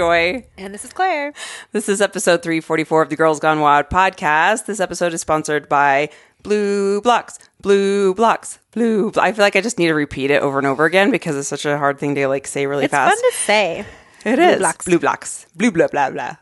[0.00, 0.44] Joy.
[0.58, 1.32] And this is Claire.
[1.72, 4.66] This is episode 344 of the Girls Gone WOD podcast.
[4.66, 6.10] This episode is sponsored by
[6.44, 7.38] BluBlox.
[7.62, 8.58] Blue Blocks.
[8.72, 9.10] Blue.
[9.16, 11.48] I feel like I just need to repeat it over and over again because it's
[11.48, 13.14] such a hard thing to like say really It's fast.
[13.18, 13.86] fun to say.
[14.26, 14.58] It Blue is.
[14.58, 14.86] Blocks.
[14.86, 15.46] BluBlox.
[15.54, 16.36] Blue blah blah blah.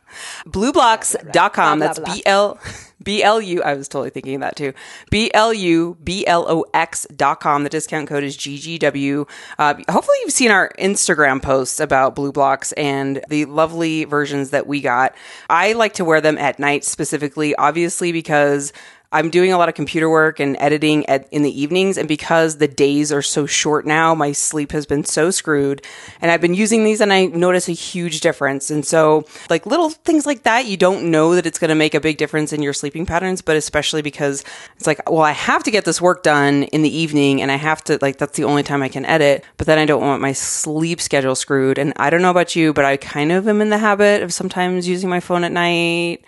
[0.46, 1.78] BluBlox.com.
[1.80, 1.98] That's.
[1.98, 2.58] B L
[3.02, 3.62] B L U.
[3.62, 4.72] I was totally thinking that too.
[5.10, 7.62] B L U B L O X dot com.
[7.62, 9.28] The discount code is GGW.
[9.58, 14.80] Uh, hopefully, you've seen our Instagram posts about BluBlox and the lovely versions that we
[14.80, 15.14] got.
[15.50, 18.72] I like to wear them at night specifically, obviously, because
[19.14, 22.58] I'm doing a lot of computer work and editing at, in the evenings, and because
[22.58, 25.82] the days are so short now, my sleep has been so screwed.
[26.20, 28.70] And I've been using these, and I notice a huge difference.
[28.70, 31.94] And so, like little things like that, you don't know that it's going to make
[31.94, 34.42] a big difference in your sleeping patterns, but especially because
[34.76, 37.56] it's like, well, I have to get this work done in the evening, and I
[37.56, 39.44] have to like that's the only time I can edit.
[39.58, 41.78] But then I don't want my sleep schedule screwed.
[41.78, 44.34] And I don't know about you, but I kind of am in the habit of
[44.34, 46.24] sometimes using my phone at night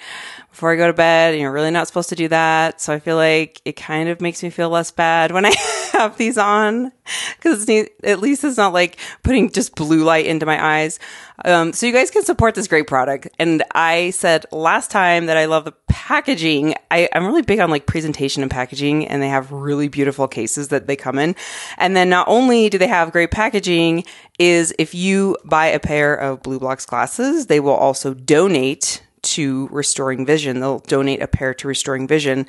[0.57, 2.81] before I go to bed, and you're really not supposed to do that.
[2.81, 5.55] So I feel like it kind of makes me feel less bad when I
[5.93, 6.93] have these on
[7.37, 7.69] because
[8.03, 10.99] at least it's not like putting just blue light into my eyes.
[11.45, 13.29] Um, so you guys can support this great product.
[13.39, 16.75] And I said last time that I love the packaging.
[16.91, 20.69] I, I'm really big on like presentation and packaging, and they have really beautiful cases
[20.69, 21.37] that they come in.
[21.77, 24.05] And then not only do they have great packaging,
[24.39, 30.25] is if you buy a pair of BluBlox glasses, they will also donate to Restoring
[30.25, 30.61] Vision.
[30.61, 32.47] They'll donate a pair to Restoring Vision.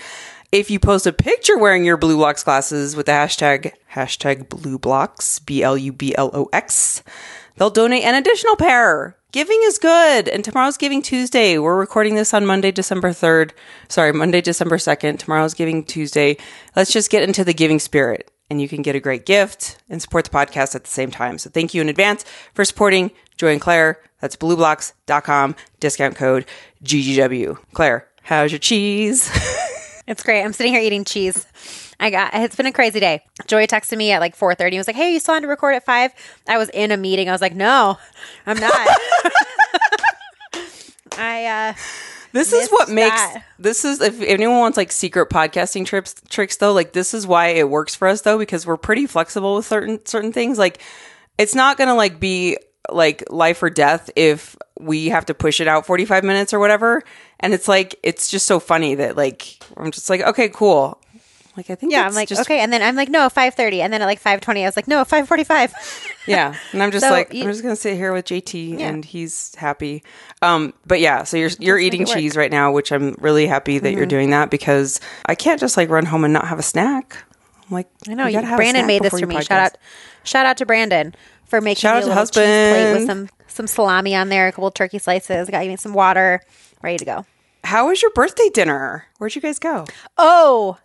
[0.51, 5.61] If you post a picture wearing your BluBlox glasses with the hashtag hashtag BluBlox B
[5.61, 7.03] L U B L O X,
[7.57, 9.17] they'll donate an additional pair.
[9.33, 11.57] Giving is good, and tomorrow's Giving Tuesday.
[11.57, 13.53] We're recording this on Monday, December third.
[13.89, 15.19] Sorry, Monday, December second.
[15.19, 16.38] Tomorrow's Giving Tuesday.
[16.77, 20.01] Let's just get into the giving spirit, and you can get a great gift and
[20.01, 21.38] support the podcast at the same time.
[21.39, 22.23] So thank you in advance
[22.53, 23.99] for supporting Joy and Claire.
[24.22, 26.45] That's BluBlox.com, discount code
[26.83, 27.57] GGW.
[27.73, 29.29] Claire, how's your cheese?
[30.09, 30.41] It's great.
[30.41, 31.45] I'm sitting here eating cheese.
[32.00, 33.25] I got it's been a crazy day.
[33.45, 34.72] Joy texted me at like 4:30.
[34.72, 36.11] He was like, "Hey, you still on to record at 5?"
[36.47, 37.27] I was in a meeting.
[37.27, 37.97] I was like, "No,
[38.45, 38.72] I'm not."
[41.17, 41.73] I uh
[42.31, 43.44] This is what makes that.
[43.59, 47.47] this is if anyone wants like secret podcasting trips tricks though, like this is why
[47.47, 50.57] it works for us though because we're pretty flexible with certain certain things.
[50.57, 50.81] Like
[51.38, 52.57] it's not going to like be
[52.91, 57.03] like life or death if we have to push it out 45 minutes or whatever.
[57.39, 60.99] And it's like it's just so funny that like I'm just like okay, cool.
[61.55, 63.79] Like I think yeah, it's I'm like, just, "Okay." And then I'm like, "No, 5:30."
[63.81, 65.73] And then at like 5:20, I was like, "No, 5:45."
[66.27, 68.89] Yeah, and I'm just So like you- I'm just gonna sit here with JT Yeah.
[68.89, 70.03] and he's happy.
[70.41, 72.09] Um, but yeah, so you're you're eating work.
[72.09, 72.19] Mm-hmm.
[72.19, 75.77] cheese right now, which I'm really happy that you're doing that because I can't just
[75.77, 77.23] like run home and not have a snack.
[77.67, 78.23] I'm like I know.
[78.25, 79.41] you You, gotta have a Brandon made this for me.
[79.41, 79.77] Shout out,
[80.25, 81.15] shout out to Brandon
[81.47, 84.52] for making Shout me a little cheese plate with some some salami on there, a
[84.52, 85.50] couple turkey slices.
[85.50, 86.41] Got me some water,
[86.81, 87.25] ready to go.
[87.63, 89.06] How was your birthday dinner?
[89.18, 89.86] Where'd you guys go?
[90.18, 90.78] Oh,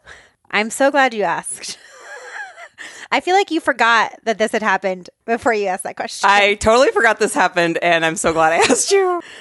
[0.51, 1.79] I'm so glad you asked.
[3.13, 6.29] I feel like you forgot that this had happened before you asked that question.
[6.31, 9.21] I totally forgot this happened, and I'm so glad I asked you.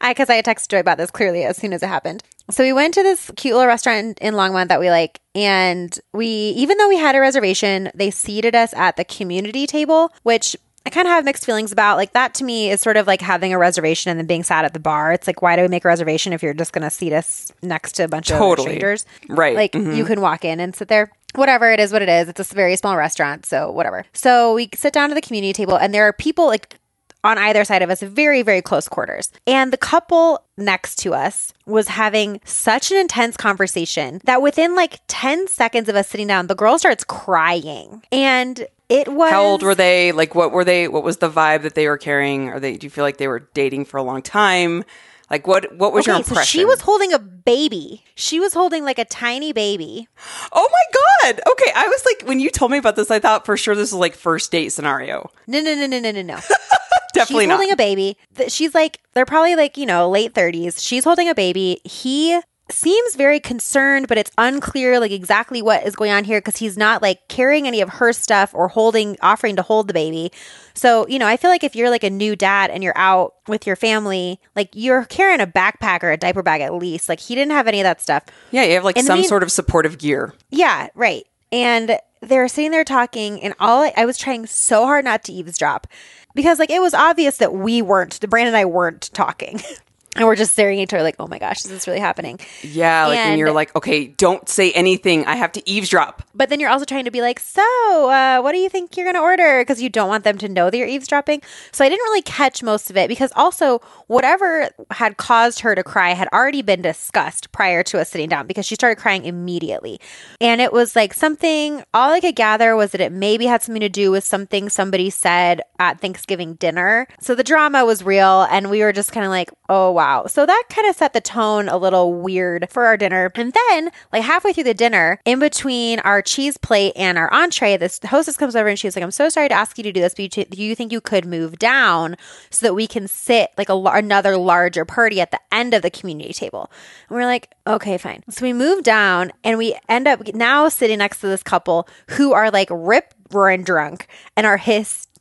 [0.00, 2.22] I because I had texted Joy about this clearly as soon as it happened.
[2.50, 6.26] So we went to this cute little restaurant in Longmont that we like, and we
[6.26, 10.90] even though we had a reservation, they seated us at the community table, which I
[10.90, 11.96] kind of have mixed feelings about.
[11.96, 14.64] Like that to me is sort of like having a reservation and then being sat
[14.64, 15.12] at the bar.
[15.12, 17.52] It's like why do we make a reservation if you're just going to seat us
[17.62, 18.68] next to a bunch of Totally.
[18.68, 19.04] strangers?
[19.28, 19.56] Right.
[19.56, 19.92] Like mm-hmm.
[19.92, 21.10] you can walk in and sit there.
[21.34, 22.28] Whatever it is, what it is.
[22.28, 24.04] It's a very small restaurant, so whatever.
[24.12, 26.78] So we sit down to the community table, and there are people like
[27.26, 29.32] on either side of us, very, very close quarters.
[29.46, 35.00] And the couple next to us was having such an intense conversation that within like
[35.08, 38.02] 10 seconds of us sitting down, the girl starts crying.
[38.12, 39.30] And it was.
[39.32, 40.12] How old were they?
[40.12, 40.88] Like, what were they?
[40.88, 42.50] What was the vibe that they were carrying?
[42.50, 42.76] Are they?
[42.76, 44.84] Do you feel like they were dating for a long time?
[45.30, 45.76] Like, what?
[45.76, 46.44] What was your Okay, impression?
[46.44, 48.04] so she was holding a baby.
[48.14, 50.06] She was holding like a tiny baby.
[50.52, 51.00] Oh my
[51.32, 51.40] god!
[51.50, 53.90] Okay, I was like, when you told me about this, I thought for sure this
[53.92, 55.30] was like first date scenario.
[55.48, 56.38] No, no, no, no, no, no, no.
[57.14, 57.56] Definitely She's not.
[57.56, 58.16] holding a baby.
[58.48, 60.78] She's like, they're probably like, you know, late 30s.
[60.86, 61.80] She's holding a baby.
[61.82, 66.56] He seems very concerned, but it's unclear like exactly what is going on here because
[66.56, 70.32] he's not like carrying any of her stuff or holding, offering to hold the baby.
[70.74, 73.34] So, you know, I feel like if you're like a new dad and you're out
[73.46, 77.08] with your family, like you're carrying a backpack or a diaper bag at least.
[77.08, 78.24] Like he didn't have any of that stuff.
[78.50, 80.34] yeah, you have like And some mean- sort of supportive gear.
[80.50, 81.24] Yeah, right.
[81.52, 85.32] And they're sitting there talking, and all I, I was trying so hard not to
[85.32, 85.86] eavesdrop
[86.34, 89.60] because, like, it was obvious that we weren't, Brandon and I weren't talking.
[90.16, 92.38] And we're just staring at each other like, oh my gosh, is this really happening?
[92.62, 95.24] Yeah, like when And- you're like, okay, don't say anything.
[95.26, 96.22] I have to eavesdrop.
[96.34, 97.62] But then you're also trying to be like, so
[98.10, 99.60] uh, what do you think you're going to order?
[99.60, 101.42] Because you don't want them to know that you're eavesdropping.
[101.72, 105.82] So I didn't really catch most of it because also whatever had caused her to
[105.82, 110.00] cry had already been discussed prior to us sitting down because she started crying immediately.
[110.40, 113.80] And it was like something, all I could gather was that it maybe had something
[113.80, 117.06] to do with something somebody said at Thanksgiving dinner.
[117.20, 118.42] So the drama was real.
[118.50, 120.05] And we were just kind of like, oh, wow.
[120.28, 123.30] So that kind of set the tone a little weird for our dinner.
[123.34, 127.76] And then, like halfway through the dinner, in between our cheese plate and our entree,
[127.76, 130.00] this hostess comes over and she's like, I'm so sorry to ask you to do
[130.00, 132.16] this, but do you think you could move down
[132.50, 135.90] so that we can sit like a, another larger party at the end of the
[135.90, 136.70] community table?
[137.08, 138.22] And we're like, okay, fine.
[138.30, 142.32] So we move down and we end up now sitting next to this couple who
[142.32, 144.56] are like rip roaring drunk and are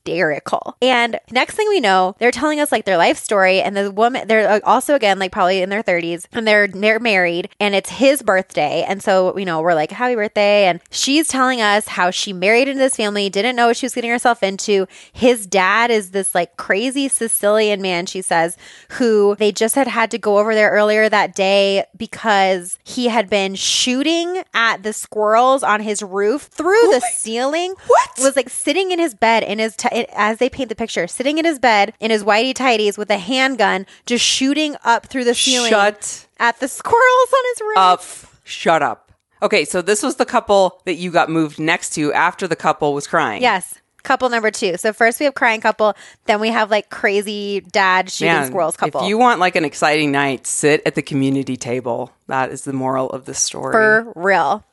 [0.05, 0.75] hysterical.
[0.81, 4.27] And next thing we know, they're telling us like their life story, and the woman
[4.27, 7.89] they're uh, also again like probably in their 30s, and they're they're married, and it's
[7.89, 12.11] his birthday, and so you know we're like happy birthday, and she's telling us how
[12.11, 14.87] she married into this family, didn't know what she was getting herself into.
[15.11, 18.57] His dad is this like crazy Sicilian man, she says,
[18.91, 23.29] who they just had had to go over there earlier that day because he had
[23.29, 27.75] been shooting at the squirrels on his roof through the ceiling.
[27.87, 28.09] What?
[28.19, 31.37] was like sitting in his bed in his t- as they paint the picture, sitting
[31.37, 35.33] in his bed in his whitey tighties with a handgun, just shooting up through the
[35.35, 37.77] ceiling Shut at the squirrels on his roof.
[37.77, 38.03] up.
[38.43, 39.11] Shut up.
[39.41, 42.93] Okay, so this was the couple that you got moved next to after the couple
[42.93, 43.41] was crying.
[43.41, 43.75] Yes.
[44.03, 44.77] Couple number two.
[44.77, 45.95] So first we have crying couple,
[46.25, 49.01] then we have like crazy dad shooting Man, squirrels couple.
[49.01, 52.11] If you want like an exciting night, sit at the community table.
[52.27, 53.71] That is the moral of the story.
[53.73, 54.63] for real.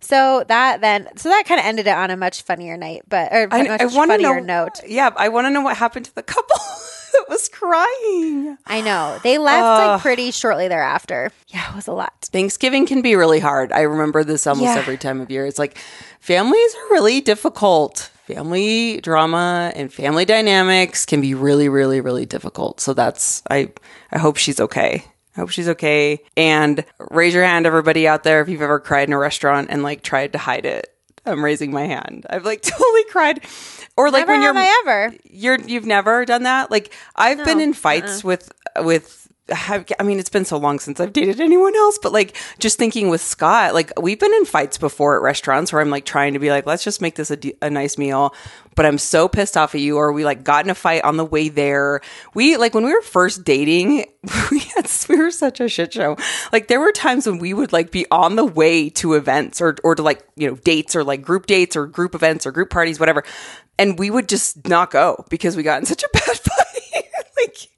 [0.00, 3.32] So that then, so that kind of ended it on a much funnier night, but
[3.32, 4.64] or I, much I want to funnier know.
[4.64, 4.80] note.
[4.86, 6.56] Yeah, I want to know what happened to the couple
[7.12, 8.56] that was crying.
[8.66, 11.30] I know they left like pretty shortly thereafter.
[11.48, 12.12] Yeah, it was a lot.
[12.32, 13.72] Thanksgiving can be really hard.
[13.72, 14.78] I remember this almost Yeah.
[14.78, 15.46] every time of year.
[15.46, 15.78] It's like
[16.20, 18.10] families are really difficult.
[18.26, 22.80] Family drama and family dynamics can be really, really, really difficult.
[22.80, 23.70] So that's I
[24.12, 25.04] I hope she's okay.
[25.38, 26.20] I hope she's okay.
[26.36, 29.84] And raise your hand, everybody out there, if you've ever cried in a restaurant and
[29.84, 30.92] like tried to hide it.
[31.24, 32.26] I'm raising my hand.
[32.28, 33.44] I've like totally cried.
[33.96, 35.16] Or like Never when you're I ever.
[35.30, 38.28] you're you've never done that like i've been in fights uh-uh.
[38.28, 38.52] with
[38.82, 42.76] with I mean, it's been so long since I've dated anyone else, but like just
[42.76, 46.34] thinking with Scott, like we've been in fights before at restaurants where I'm like trying
[46.34, 48.34] to be like, let's just make this a, d- a nice meal.
[48.78, 51.16] But I'm so pissed off at you, or we like got in a fight on
[51.16, 52.00] the way there.
[52.32, 54.06] We like when we were first dating,
[54.52, 56.16] we had we were such a shit show.
[56.52, 59.74] Like there were times when we would like be on the way to events or
[59.82, 62.70] or to like you know dates or like group dates or group events or group
[62.70, 63.24] parties, whatever,
[63.80, 67.04] and we would just not go because we got in such a bad fight.
[67.36, 67.70] like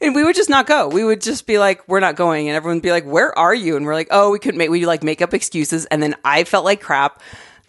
[0.00, 0.88] and we would just not go.
[0.88, 2.48] We would just be like, we're not going.
[2.48, 3.76] And everyone would be like, where are you?
[3.76, 5.86] And we're like, oh, we couldn't make, we like make up excuses.
[5.86, 7.22] And then I felt like crap.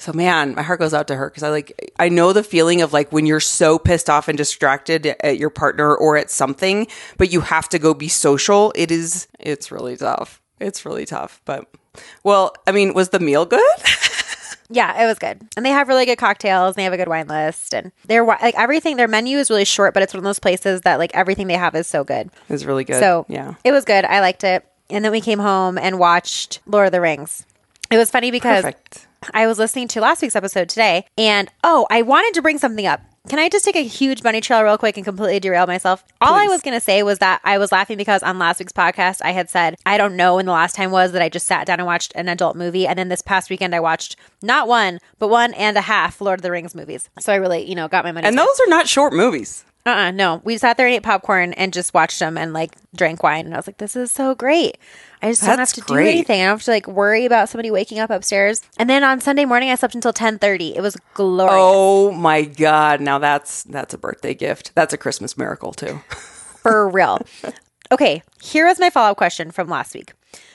[0.04, 2.82] So man, my heart goes out to her because I like, I know the feeling
[2.82, 6.88] of like when you're so pissed off and distracted at your partner or at something,
[7.18, 8.74] but you have to go be social.
[8.76, 10.42] It is, it's really tough.
[10.60, 11.40] It's really tough.
[11.46, 11.74] But
[12.22, 13.62] well, I mean, was the meal good?
[14.70, 15.40] Yeah, it was good.
[15.56, 16.70] And they have really good cocktails.
[16.70, 18.96] And they have a good wine list, and their like everything.
[18.96, 21.58] Their menu is really short, but it's one of those places that like everything they
[21.58, 22.28] have is so good.
[22.28, 23.00] it was really good.
[23.00, 23.54] So yeah.
[23.64, 24.04] it was good.
[24.04, 24.66] I liked it.
[24.90, 27.46] And then we came home and watched Lord of the Rings.
[27.92, 29.06] It was funny because Perfect.
[29.34, 32.86] I was listening to last week's episode today, and oh, I wanted to bring something
[32.86, 33.02] up.
[33.30, 36.04] Can I just take a huge bunny trail real quick and completely derail myself?
[36.20, 38.74] All I was going to say was that I was laughing because on last week's
[38.74, 41.48] podcast, I had said, I don't know when the last time was that I just
[41.48, 42.86] sat down and watched an adult movie.
[42.86, 46.40] And then this past weekend, I watched not one, but one and a half Lord
[46.40, 47.10] of the Rings movies.
[47.22, 48.28] So I really, you know, got my money.
[48.28, 49.64] And those are not short movies.
[49.86, 50.42] Uh uh no.
[50.44, 53.46] We sat there and ate popcorn and just watched them and like drank wine.
[53.46, 54.78] And I was like, this is so great.
[55.22, 56.42] I just don't have to do anything.
[56.42, 58.62] I don't have to like worry about somebody waking up upstairs.
[58.78, 60.76] And then on Sunday morning, I slept until 1030.
[60.76, 61.56] It was glorious.
[61.58, 63.02] Oh my god!
[63.02, 64.74] Now that's that's a birthday gift.
[64.76, 66.00] That's a Christmas miracle too.
[66.10, 67.20] for real.
[67.92, 70.14] Okay, here is my follow up question from last week.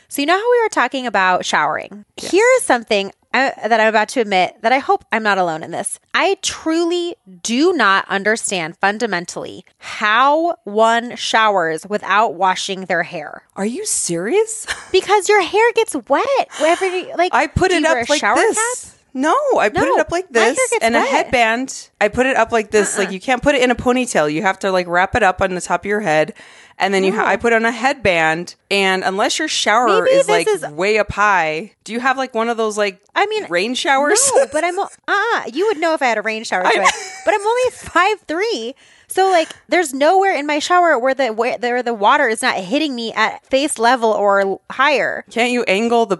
[0.09, 2.05] So, you know how we were talking about showering?
[2.17, 5.63] Here is something I, that I'm about to admit that I hope I'm not alone
[5.63, 5.99] in this.
[6.15, 13.85] I truly do not understand fundamentally how one showers without washing their hair Are you
[13.87, 14.67] serious?
[14.93, 16.27] because your hair gets wet.
[16.61, 18.21] Every like I put it up like this.
[18.21, 18.95] cap?
[19.15, 21.89] No, I put No, it up like this and a headband.
[22.01, 22.99] I put it up like this.
[22.99, 23.13] Like uh-uh.
[23.15, 24.33] you can't put it in a ponytail.
[24.33, 26.35] You have to like wrap it up on the top of your head,
[26.79, 27.13] and then you.
[27.15, 30.67] Ha- I put on a headband, and unless your shower Maybe is this like is-
[30.73, 34.21] way up high, do you have like one of those like I mean, rain showers?
[34.35, 36.85] No, but I'm uh you would know if I had a rain shower, Joy.
[37.25, 38.75] but I'm only five three,
[39.09, 42.57] So like, there's nowhere in my shower where the where, where the water is not
[42.57, 45.25] hitting me at face level or l- higher.
[45.31, 46.19] Can't you angle the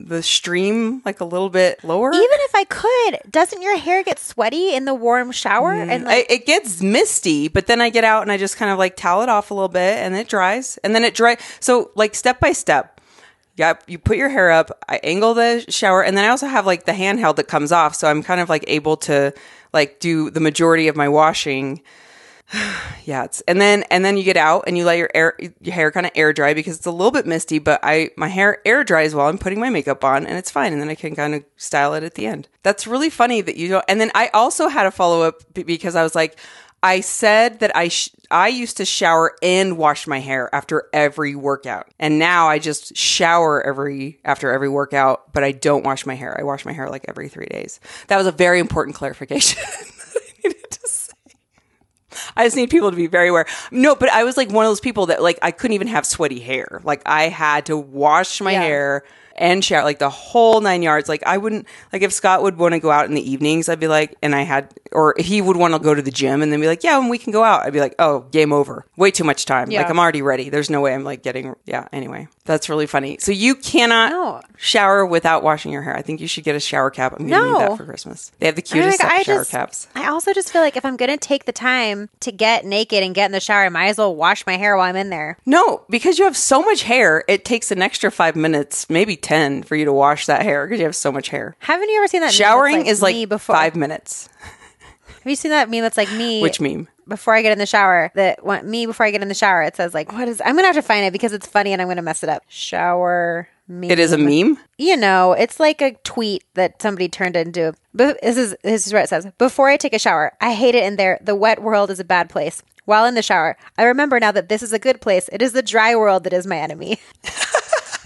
[0.00, 2.12] the stream like a little bit lower?
[2.12, 5.74] Even if I could, doesn't your hair get sweaty in the warm shower?
[5.74, 8.56] Mm, and like, I, it gets misty, but then I get out and I just
[8.56, 10.78] kind of like towel it off a little bit and it dries.
[10.78, 11.36] And then it dry.
[11.60, 13.00] So like step by step.
[13.56, 16.66] Yeah, you put your hair up, I angle the shower, and then I also have
[16.66, 17.94] like the handheld that comes off.
[17.94, 19.32] So I'm kind of like able to
[19.72, 21.80] like do the majority of my washing.
[23.04, 25.74] yeah, it's and then and then you get out and you let your air your
[25.74, 28.58] hair kind of air dry because it's a little bit misty, but I my hair
[28.66, 31.16] air dries while I'm putting my makeup on and it's fine and then I can
[31.16, 32.48] kind of style it at the end.
[32.62, 33.84] That's really funny that you don't.
[33.88, 36.38] And then I also had a follow up because I was like
[36.84, 41.34] I said that I sh- I used to shower and wash my hair after every
[41.34, 41.88] workout.
[41.98, 46.38] And now I just shower every after every workout, but I don't wash my hair.
[46.38, 47.80] I wash my hair like every 3 days.
[48.08, 49.62] That was a very important clarification.
[49.62, 51.14] that I needed to say.
[52.36, 53.46] I just need people to be very aware.
[53.70, 56.04] No, but I was like one of those people that like I couldn't even have
[56.06, 56.80] sweaty hair.
[56.84, 58.62] Like I had to wash my Yeah.
[58.62, 59.04] hair
[59.36, 61.08] and shower like the whole nine yards.
[61.08, 63.80] Like I wouldn't like if Scott would want to go out in the evenings, I'd
[63.80, 66.52] be like, and I had, or he would want to go to the gym and
[66.52, 68.86] then be like, yeah, and we can go out, I'd be like, oh, game over.
[68.96, 69.70] Way too much time.
[69.70, 69.82] Yeah.
[69.82, 70.48] Like I'm already ready.
[70.50, 71.54] There's no way I'm like getting.
[71.66, 71.88] Yeah.
[71.92, 73.18] Anyway, that's really funny.
[73.20, 74.40] So you cannot No.
[74.56, 75.96] shower without washing your hair.
[75.96, 77.14] I think you should get a shower cap.
[77.18, 77.58] I'm you No.
[77.58, 78.30] that for Christmas.
[78.38, 79.88] They have the I mean, cutest like, I shower just- caps.
[79.94, 83.14] I also just feel like if I'm gonna take the time to get naked and
[83.14, 85.38] get in the shower, I might as well wash my hair while I'm in there.
[85.46, 89.62] No, because you have so much hair, it takes an extra five minutes, maybe 10,
[89.62, 91.56] for you to wash that hair because you have so much hair.
[91.58, 92.32] Haven't you ever seen that?
[92.32, 93.54] Showering is like before.
[93.54, 94.28] five minutes.
[95.06, 96.42] Have you seen that meme that's like me?
[96.42, 96.86] Which meme?
[97.08, 99.62] Before I get in the shower, that me before I get in the shower.
[99.62, 101.80] It says like, "What is?" I'm gonna have to find it because it's funny and
[101.80, 102.42] I'm gonna mess it up.
[102.48, 103.90] Shower meme.
[103.90, 104.58] It is a meme.
[104.76, 107.74] You know, it's like a tweet that somebody turned into.
[107.94, 109.26] But this is this is what it says.
[109.38, 111.18] Before I take a shower, I hate it in there.
[111.22, 112.62] The wet world is a bad place.
[112.84, 115.30] While in the shower, I remember now that this is a good place.
[115.32, 116.98] It is the dry world that is my enemy.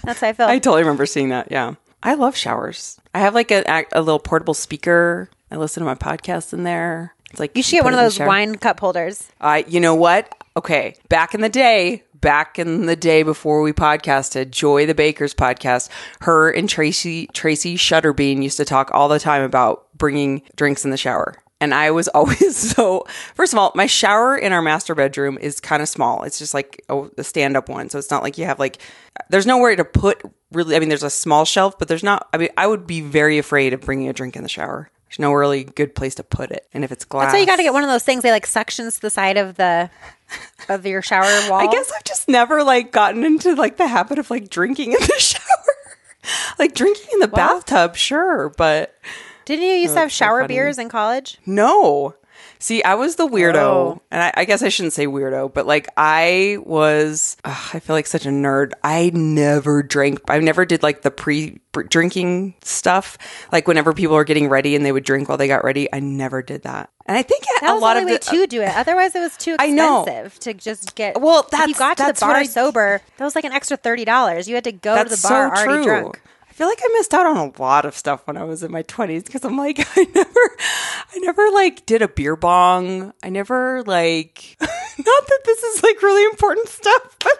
[0.03, 0.49] That's how I felt.
[0.49, 1.51] I totally remember seeing that.
[1.51, 1.75] Yeah.
[2.01, 2.99] I love showers.
[3.13, 5.29] I have like a, a little portable speaker.
[5.51, 7.13] I listen to my podcast in there.
[7.31, 9.29] It's like you should get one of those wine cup holders.
[9.39, 10.33] I, you know what?
[10.57, 15.33] Okay, back in the day, back in the day before we podcasted, Joy the Baker's
[15.33, 15.89] podcast,
[16.21, 20.91] her and Tracy Tracy Shutterbean used to talk all the time about bringing drinks in
[20.91, 21.35] the shower.
[21.61, 23.05] And I was always so.
[23.35, 26.23] First of all, my shower in our master bedroom is kind of small.
[26.23, 28.81] It's just like a, a stand up one, so it's not like you have like.
[29.29, 30.75] There's nowhere to put really.
[30.75, 32.27] I mean, there's a small shelf, but there's not.
[32.33, 34.89] I mean, I would be very afraid of bringing a drink in the shower.
[35.09, 37.47] There's no really good place to put it, and if it's glass, That's why you
[37.47, 38.21] got to get one of those things.
[38.21, 39.89] They like suctions to the side of the
[40.69, 41.59] of your shower wall.
[41.59, 44.99] I guess I've just never like gotten into like the habit of like drinking in
[44.99, 45.43] the shower.
[46.59, 48.95] like drinking in the bathtub, sure, but
[49.49, 50.53] Didn't you used to have shower funny.
[50.53, 51.39] beers in college?
[51.45, 52.13] no.
[52.61, 54.01] See, I was the weirdo, Oh.
[54.11, 57.95] and I, I guess I shouldn't say weirdo, but like I was, ugh, I feel
[57.95, 58.73] like such a nerd.
[58.83, 60.19] I never drank.
[60.29, 63.17] I never did like the pre drinking stuff.
[63.51, 65.99] Like whenever people were getting ready and they would drink while they got ready, I
[66.01, 66.89] never did that.
[67.05, 68.75] And I think That a lot the of way the, uh, to do it.
[68.75, 70.03] Otherwise, it was too I know.
[70.03, 71.19] expensive to just get.
[71.21, 73.53] Well, if you that's- got to the that's bar I- sober, that was like an
[73.53, 74.47] extra thirty dollars.
[74.49, 76.21] You had to go to the bar already drunk.
[76.59, 78.71] I feel like I missed out on a lot of stuff when I was in
[78.73, 80.57] my 20s because I'm like I never
[81.15, 83.13] I never like did a beer bong.
[83.23, 87.31] I never like not that this is like really important stuff, but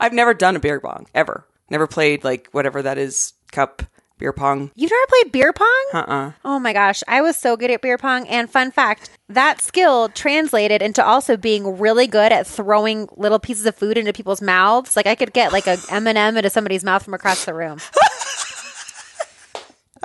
[0.00, 1.46] I've never done a beer bong ever.
[1.70, 3.84] Never played like whatever that is cup
[4.18, 4.72] beer pong.
[4.74, 5.86] You've never played beer pong?
[5.92, 6.32] Uh-uh.
[6.44, 8.26] Oh my gosh, I was so good at beer pong.
[8.26, 13.66] And fun fact, that skill translated into also being really good at throwing little pieces
[13.66, 14.96] of food into people's mouths.
[14.96, 17.78] Like I could get like a M&M into somebody's mouth from across the room.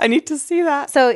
[0.00, 0.90] I need to see that.
[0.90, 1.14] So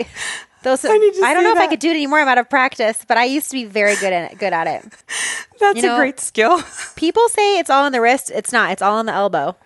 [0.63, 2.21] those I, need to I don't know if I could do it anymore.
[2.21, 4.67] I'm out of practice, but I used to be very good at it, good at
[4.67, 4.83] it.
[5.61, 6.63] That's you know- a great skill.
[6.97, 8.31] People say it's all in the wrist.
[8.35, 8.73] It's not.
[8.73, 9.57] It's all in the elbow.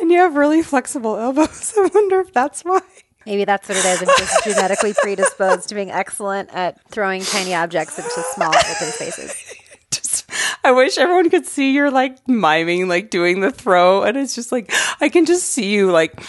[0.00, 1.74] and you have really flexible elbows.
[1.78, 2.80] I wonder if that's why.
[3.26, 4.00] Maybe that's what it is.
[4.02, 9.54] I'm just genetically predisposed to being excellent at throwing tiny objects into small open spaces.
[9.90, 10.24] just
[10.64, 14.50] I wish everyone could see you're like miming, like doing the throw, and it's just
[14.50, 16.20] like I can just see you like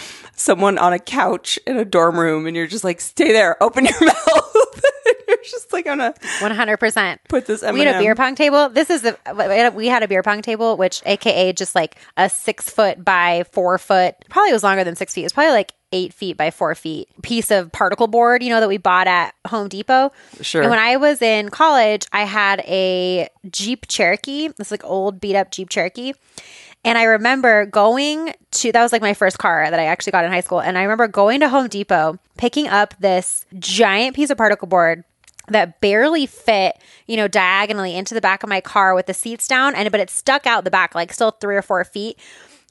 [0.41, 3.85] someone on a couch in a dorm room, and you're just like, stay there, open
[3.85, 4.81] your mouth.
[5.27, 7.19] you're just like, I'm gonna 100%.
[7.29, 7.63] put this.
[7.63, 7.75] M&M.
[7.75, 8.69] We had a beer pong table.
[8.69, 9.17] This is the
[9.75, 13.77] we had a beer pong table, which AKA just like a six foot by four
[13.77, 15.21] foot, probably was longer than six feet.
[15.21, 18.59] It was probably like eight feet by four feet piece of particle board, you know,
[18.59, 20.11] that we bought at Home Depot.
[20.41, 20.61] Sure.
[20.61, 25.35] And when I was in college, I had a Jeep Cherokee, this like old beat
[25.35, 26.13] up Jeep Cherokee.
[26.83, 30.25] And I remember going to that was like my first car that I actually got
[30.25, 30.59] in high school.
[30.61, 35.03] And I remember going to Home Depot, picking up this giant piece of particle board
[35.47, 39.47] that barely fit, you know, diagonally into the back of my car with the seats
[39.47, 42.17] down and but it stuck out the back like still 3 or 4 feet.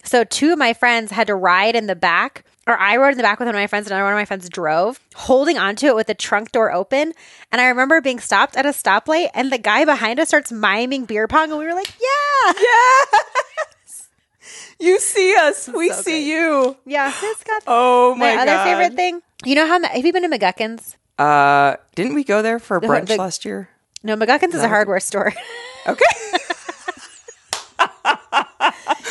[0.02, 3.16] So two of my friends had to ride in the back or I rode in
[3.16, 5.58] the back with one of my friends, and another one of my friends drove, holding
[5.58, 7.12] onto it with the trunk door open.
[7.50, 11.06] And I remember being stopped at a stoplight, and the guy behind us starts miming
[11.06, 13.06] beer pong, and we were like, "Yeah, Yes.
[14.80, 15.68] You see us.
[15.68, 16.26] We so see great.
[16.26, 16.76] you.
[16.86, 18.64] yeah." It's got Oh my, my, other God.
[18.64, 19.22] favorite thing.
[19.44, 20.96] You know how have you been to McGuckins?
[21.18, 23.68] Uh, didn't we go there for brunch the- last year?
[24.02, 25.32] No, McGuckins is a hardware store.
[25.86, 26.04] Okay.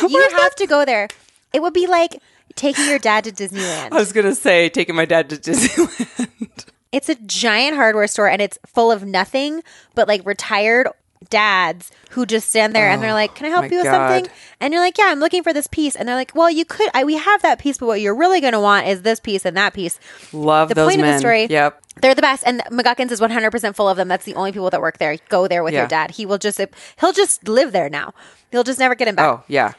[0.08, 1.08] you have to go there.
[1.52, 2.20] It would be like
[2.54, 3.92] taking your dad to Disneyland.
[3.92, 6.66] I was gonna say taking my dad to Disneyland.
[6.92, 9.62] It's a giant hardware store and it's full of nothing
[9.94, 10.88] but like retired
[11.28, 13.84] dads who just stand there and they're oh like, "Can I help Oh you with
[13.84, 14.08] God.
[14.14, 16.64] something?" And you're like, "Yeah, I'm looking for this piece." And they're like, "Well, you
[16.64, 19.20] could I, we have that piece, but what you're really going to want is this
[19.20, 20.00] piece and that piece."
[20.32, 21.80] Love The those point of the story- Yep.
[22.00, 24.08] They're the best, and McGuckins is 100% full of them.
[24.08, 25.16] That's the only people that work there.
[25.28, 25.80] Go there with Yeah.
[25.80, 26.12] your dad.
[26.12, 26.58] He will just
[27.00, 28.14] he'll just live there now.
[28.50, 29.26] He'll just never get him back.
[29.26, 29.72] Oh yeah.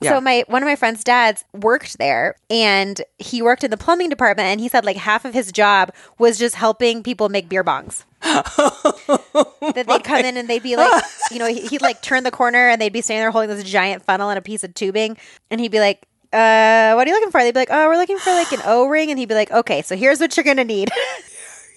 [0.00, 0.10] Yeah.
[0.14, 4.10] So my one of my friend's dads worked there and he worked in the plumbing
[4.10, 7.64] department and he said like half of his job was just helping people make beer
[7.64, 8.04] bongs.
[8.22, 12.30] that they'd come in and they'd be like, you know, he- he'd like turn the
[12.30, 15.16] corner and they'd be standing there holding this giant funnel and a piece of tubing
[15.50, 17.40] and he'd be like, uh, what are you looking for?
[17.42, 19.10] They'd be like, oh, we're looking for like an O ring.
[19.10, 20.90] And he'd be like, okay, so here's what you're going to need.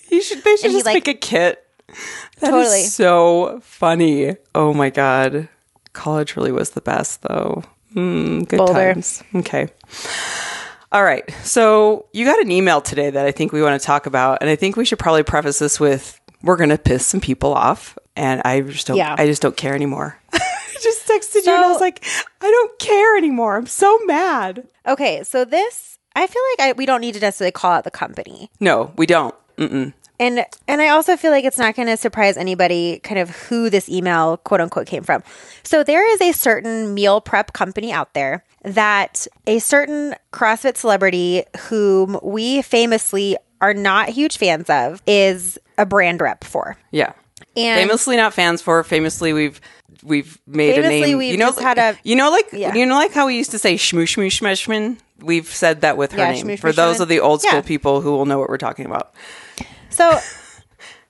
[0.09, 0.41] You should.
[0.41, 1.67] They should And he, just like- make a kit.
[2.39, 2.81] That is Totally.
[2.83, 4.38] so funny.
[4.55, 5.50] Oh my god.
[5.91, 7.63] College really was the best though.
[7.96, 8.94] Mm, good Boulder.
[8.94, 9.24] times.
[9.36, 9.67] Okay.
[10.91, 11.29] All right.
[11.44, 14.50] So you got an email today that I think we want to talk about, and
[14.50, 17.97] I think we should probably preface this with we're going to piss some people off,
[18.15, 18.97] and I just don't.
[18.97, 19.15] Yeah.
[19.17, 20.17] I just don't care anymore.
[20.34, 22.06] I just texted you, and I was like,
[22.41, 23.58] I don't care anymore.
[23.58, 24.67] I'm so mad.
[24.86, 27.91] okay, so this, I feel like I, we don't need to necessarily call out the
[27.91, 28.50] company.
[28.60, 29.36] No, we don't.
[29.58, 29.93] Mm-mm.
[30.19, 33.69] And and I also feel like it's not going to surprise anybody kind of who
[33.69, 35.21] this email quote unquote came from.
[35.63, 41.43] So there is a certain meal prep company out there that a certain CrossFit celebrity
[41.69, 46.77] whom we famously are not huge fans of is a brand rep for.
[46.91, 47.13] Yeah.
[47.56, 48.84] And famously not fans for.
[48.84, 49.62] Famously, we've
[50.03, 51.17] we've made a Famously, name.
[51.17, 52.73] we've you know, just had a- you know, like Yeah.
[52.73, 54.97] you know, like how we used to say shmoo shmoo shmeshman.
[55.19, 57.56] We've said that with her Yeah, name shmoo, for shmoo, those of the old school
[57.58, 57.62] Yeah.
[57.62, 59.13] people who will know what we're talking about.
[59.97, 60.19] So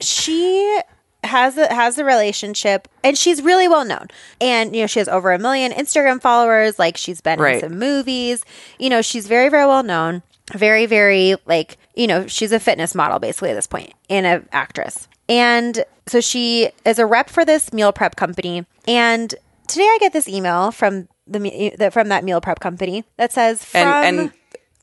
[0.01, 0.79] she
[1.23, 4.07] has a has a relationship and she's really well known.
[4.39, 7.55] And you know, she has over a million Instagram followers, like she's been Right.
[7.55, 8.43] in some movies.
[8.79, 10.23] You know, she's very, very well known.
[10.53, 14.47] Very, very like, you know, she's a fitness model basically at this point and an
[14.53, 15.07] actress.
[15.27, 18.65] And so she is a rep for this meal prep company.
[18.87, 19.35] And
[19.67, 23.81] today I get this email from the from that meal prep company that says from
[23.81, 24.31] And and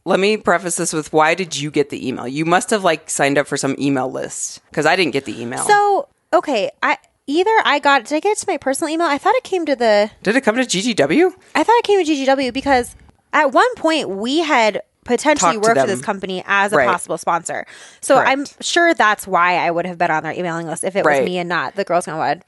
[0.05, 2.29] let me preface this with why did you get the email?
[2.29, 5.41] You must have like signed up for some email list because I didn't get the
[5.41, 5.65] email.
[5.65, 9.07] So okay, I either I got did I get it to my personal email?
[9.07, 11.33] I thought it came to the did it come to GGW?
[11.55, 12.95] I thought it came to GGW because
[13.33, 15.89] at one point we had potentially worked for them.
[15.89, 16.89] this company as a Right.
[16.89, 17.67] possible sponsor.
[18.01, 18.31] So Correct.
[18.31, 21.21] I'm sure that's why I would have been on their emailing list if it Right.
[21.21, 22.43] was me and not the Girls Gone WOD.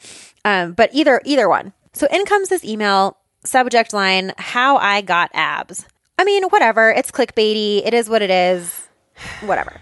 [0.45, 1.73] Um, but either either one.
[1.93, 5.87] So in comes this email subject line: How I got abs.
[6.19, 6.91] I mean, whatever.
[6.91, 7.83] It's clickbaity.
[7.87, 8.89] It is what it is.
[9.43, 9.81] Whatever.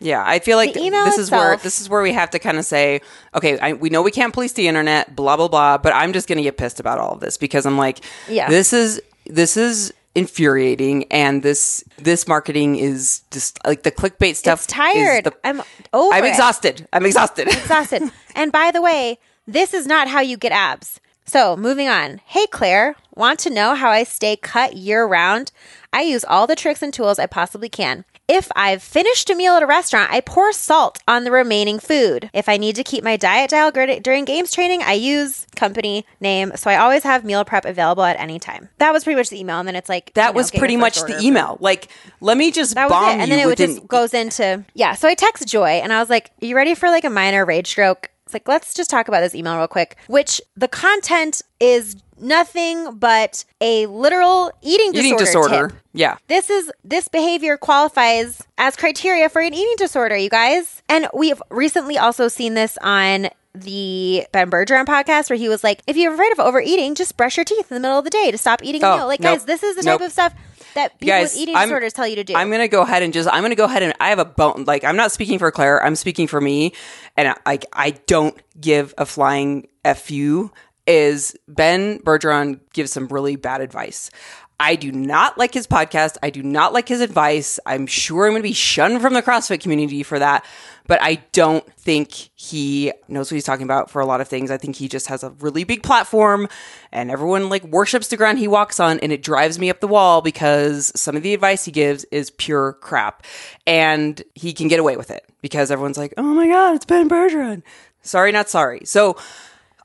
[0.00, 2.64] Yeah, I feel like this is where this is where we have to kind of
[2.64, 3.00] say,
[3.34, 6.28] okay, I, we know we can't police the internet, blah blah blah, but I'm just
[6.28, 8.50] going to get pissed about all of this because I'm like, Yeah.
[8.50, 14.64] this is this is infuriating, and this this marketing is just like the clickbait stuff.
[14.64, 15.24] It's is tired.
[15.24, 16.14] the- I'm over.
[16.14, 16.28] I'm it.
[16.28, 16.86] exhausted.
[16.92, 17.48] I'm exhausted.
[17.48, 18.02] exhausted.
[18.34, 21.00] and by the way, this is not how you get abs.
[21.26, 22.20] So, moving on.
[22.26, 25.52] Hey, Claire, want to know how I stay cut year round?
[25.92, 28.04] I use all the tricks and tools I possibly can.
[28.26, 32.30] If I've finished a meal at a restaurant, I pour salt on the remaining food.
[32.32, 36.52] If I need to keep my diet dial during games training, I use company name.
[36.56, 38.70] So I always have meal prep available at any time.
[38.78, 39.58] That was pretty much the email.
[39.58, 41.58] And then it's like, that you know, was pretty much the email.
[41.60, 41.88] Like,
[42.22, 43.22] let me just That was bomb it.
[43.22, 43.76] And then it would within.
[43.76, 44.94] just goes into yeah.
[44.94, 47.66] So I text Joy and I was like, "You ready for like a minor rage
[47.66, 49.96] stroke?" Like, let's just talk about this email real quick.
[50.08, 55.06] Which the content is nothing but a literal eating disorder.
[55.06, 55.68] eating disorder.
[55.68, 55.78] tip.
[55.94, 56.16] Yeah.
[56.28, 60.82] This is this behavior qualifies as criteria for an eating disorder, you guys.
[60.88, 65.80] And we've recently also seen this on the Ben Bergeron podcast where he was like,
[65.86, 68.32] if you're afraid of overeating, just brush your teeth in the middle of the day
[68.32, 69.06] to stop eating a Oh, meal.
[69.06, 69.34] Like, nope.
[69.38, 70.34] guys, this is the type of stuff
[70.74, 72.34] that people guys, with eating I'm- disorders tell you to do.
[72.34, 74.64] I'm gonna go ahead and just I'm gonna go ahead and I have a bone
[74.66, 76.72] like I'm not speaking for Claire, I'm speaking for me,
[77.16, 80.50] and like I don't give a flying fu.
[80.86, 84.10] Is Ben Bergeron gives some really bad advice.
[84.58, 86.16] I do not like his podcast.
[86.22, 87.58] I do not like his advice.
[87.66, 90.44] I'm sure I'm going to be shunned from the CrossFit community for that.
[90.86, 94.50] But I don't think he knows what he's talking about for a lot of things.
[94.50, 96.46] I think he just has a really big platform
[96.92, 99.00] and everyone like worships the ground he walks on.
[99.00, 102.30] And it drives me up the wall because some of the advice he gives is
[102.30, 103.24] pure crap.
[103.66, 107.08] And he can get away with it because everyone's like, oh my God, it's Ben
[107.08, 107.62] Bergeron.
[108.02, 108.82] Sorry, not sorry.
[108.84, 109.16] So,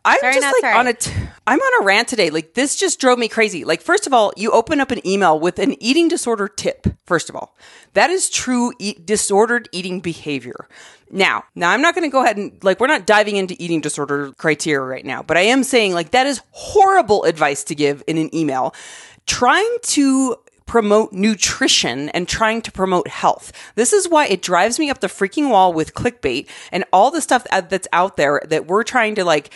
[0.06, 0.76] I'm Sorry, just like sorry.
[0.76, 1.12] on a t-
[1.46, 2.30] I'm on a rant today.
[2.30, 3.66] Like this just drove me crazy.
[3.66, 6.88] Like first of all, you open up an email with an eating disorder tip.
[7.06, 7.56] First of all,
[7.94, 10.68] that is true e- disordered eating behavior.
[11.12, 13.82] Now, now I'm not going to go ahead and like we're not diving into eating
[13.82, 18.04] disorder criteria right now, but I am saying like that is horrible advice to give
[18.08, 18.74] in an email.
[19.26, 23.52] Trying to promote nutrition and trying to promote health.
[23.74, 27.22] This is why it drives me up the freaking wall with clickbait and all the
[27.22, 29.50] stuff that's out there that we're trying to like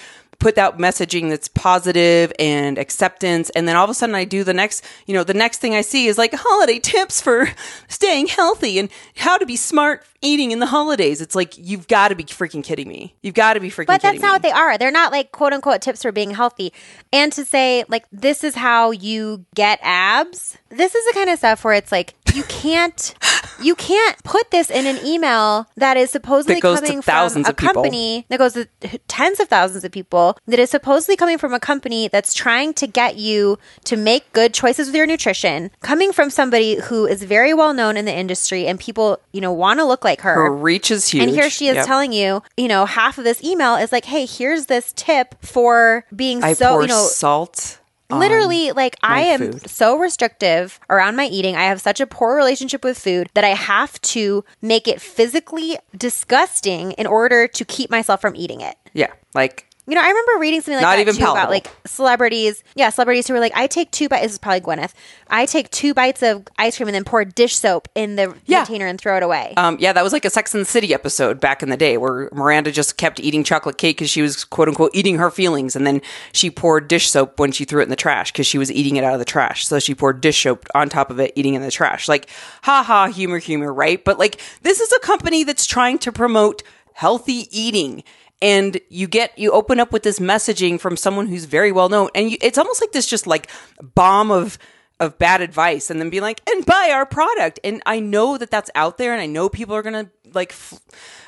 [0.44, 4.44] put out messaging that's positive and acceptance and then all of a sudden I do
[4.44, 7.48] the next, you know, the next thing I see is like holiday tips for
[7.88, 11.22] staying healthy and how to be smart eating in the holidays.
[11.22, 13.16] It's like you've got to be freaking kidding me.
[13.22, 13.96] You've got to be freaking kidding me.
[13.96, 14.32] But that's not me.
[14.34, 14.78] what they are.
[14.78, 16.74] They're not like quote unquote tips for being healthy.
[17.12, 21.38] And to say, like, this is how you get abs, this is the kind of
[21.38, 23.14] stuff where it's like, you can't.
[23.62, 27.46] You can't put this in an email that is supposedly That goes to coming thousands
[27.46, 28.68] from a of company that goes to
[29.08, 32.88] tens of thousands of people that is supposedly coming from a company that's trying to
[32.88, 37.54] get you to make good choices with your nutrition, coming from somebody who is very
[37.54, 40.34] well known in the industry and people, you know, want to look like her.
[40.34, 41.24] Her reach is huge.
[41.24, 41.86] And here she is Yep.
[41.86, 46.06] telling you, you know, half of this email is like, hey, here's this tip for
[46.16, 47.80] being I so, you know, salt.
[48.12, 49.70] literally like I am food.
[49.70, 51.56] so restrictive around my eating.
[51.56, 55.78] I have such a poor relationship with food that I have to make it physically
[55.98, 58.76] disgusting in order to keep myself from eating it.
[58.94, 61.52] Yeah, like You know, I remember reading something like Not that even too about palatable.
[61.52, 62.64] like celebrities.
[62.74, 64.24] Yeah, celebrities who were like, I take two bites.
[64.24, 64.94] This is probably Gwyneth.
[65.30, 68.64] I take two bites of ice cream and then pour dish soap in the Yeah.
[68.64, 69.54] container and throw it away.
[69.58, 71.98] Um, yeah, that was like a Sex and the City episode back in the day
[71.98, 75.76] where Miranda just kept eating chocolate cake because she was quote unquote eating her feelings,
[75.76, 78.58] and then she poured dish soap when she threw it in the trash because she
[78.58, 79.68] was eating it out of the trash.
[79.68, 82.08] So she poured dish soap on top of it, eating in the trash.
[82.08, 82.30] Like,
[82.62, 84.02] ha ha, humor, humor, right?
[84.02, 88.04] But like, this is a company that's trying to promote healthy eating.
[88.44, 92.10] And you get you open up with this messaging from someone who's very well known,
[92.14, 93.50] and you, it's almost like this just like
[93.82, 94.60] bomb of
[95.00, 97.60] of bad advice and then be like and buy our product.
[97.64, 100.80] And i know that that's out there and i know people are gonna like f-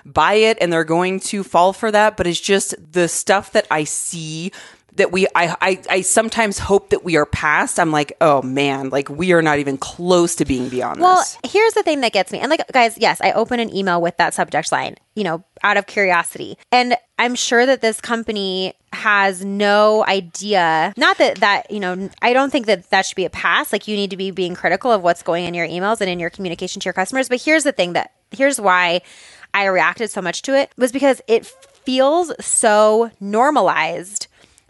[0.06, 3.68] buy it and they're going to fall for that but it's just the stuff that
[3.72, 4.52] i see
[4.96, 8.90] that we I, I i sometimes hope that we are past i'm like oh man
[8.90, 12.12] like we are not even close to being beyond Well, this here's the thing that
[12.14, 12.40] gets me.
[12.40, 15.78] And like guys, yes, I open an email with that subject line, you know, out
[15.78, 16.58] of curiosity.
[16.72, 20.94] And I'm sure that this company has no idea.
[20.98, 23.72] Not that that, you know, I don't think that that should be a pass.
[23.72, 26.20] Like you need to be being critical of what's going in your emails and in
[26.20, 29.02] your communication to your customers, but here's the thing that here's why
[29.54, 34.25] I reacted so much to it was because it feels so normalized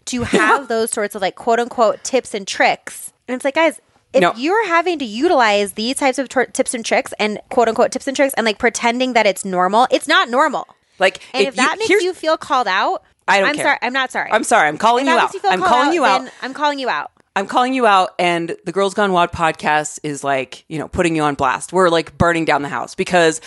[0.06, 3.12] to have those sorts of like quote unquote tips and tricks.
[3.28, 3.80] And it's like, guys,
[4.12, 4.32] if No.
[4.36, 8.06] you're having to utilize these types of tor- tips and tricks and quote unquote tips
[8.06, 10.66] and tricks and like pretending that it's normal, it's not normal.
[10.98, 13.64] like And if, that makes you feel called out, I don't I'm care.
[13.64, 13.78] sorry.
[13.82, 14.30] I'm not sorry.
[14.30, 16.88] i'm sorry i'm calling If you out feel i'm calling you out I'm calling you
[16.88, 17.10] out.
[17.34, 21.14] I'm calling you out, and the Girls Gone WOD podcast is like, you know, putting
[21.14, 21.70] you on blast.
[21.70, 23.42] We're like burning down the house because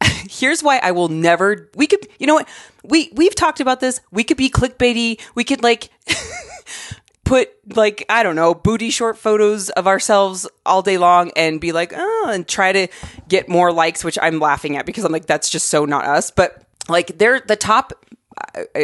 [0.30, 1.70] here's why I will never.
[1.74, 2.48] We could, you know what?
[2.84, 4.00] We we've talked about this.
[4.10, 5.20] We could be clickbaity.
[5.34, 5.90] We could like
[7.24, 11.72] put like I don't know booty short photos of ourselves all day long and be
[11.72, 12.88] like, oh, and try to
[13.28, 16.30] get more likes, which I'm laughing at because I'm like, that's just so not us.
[16.30, 17.92] But like, they're the top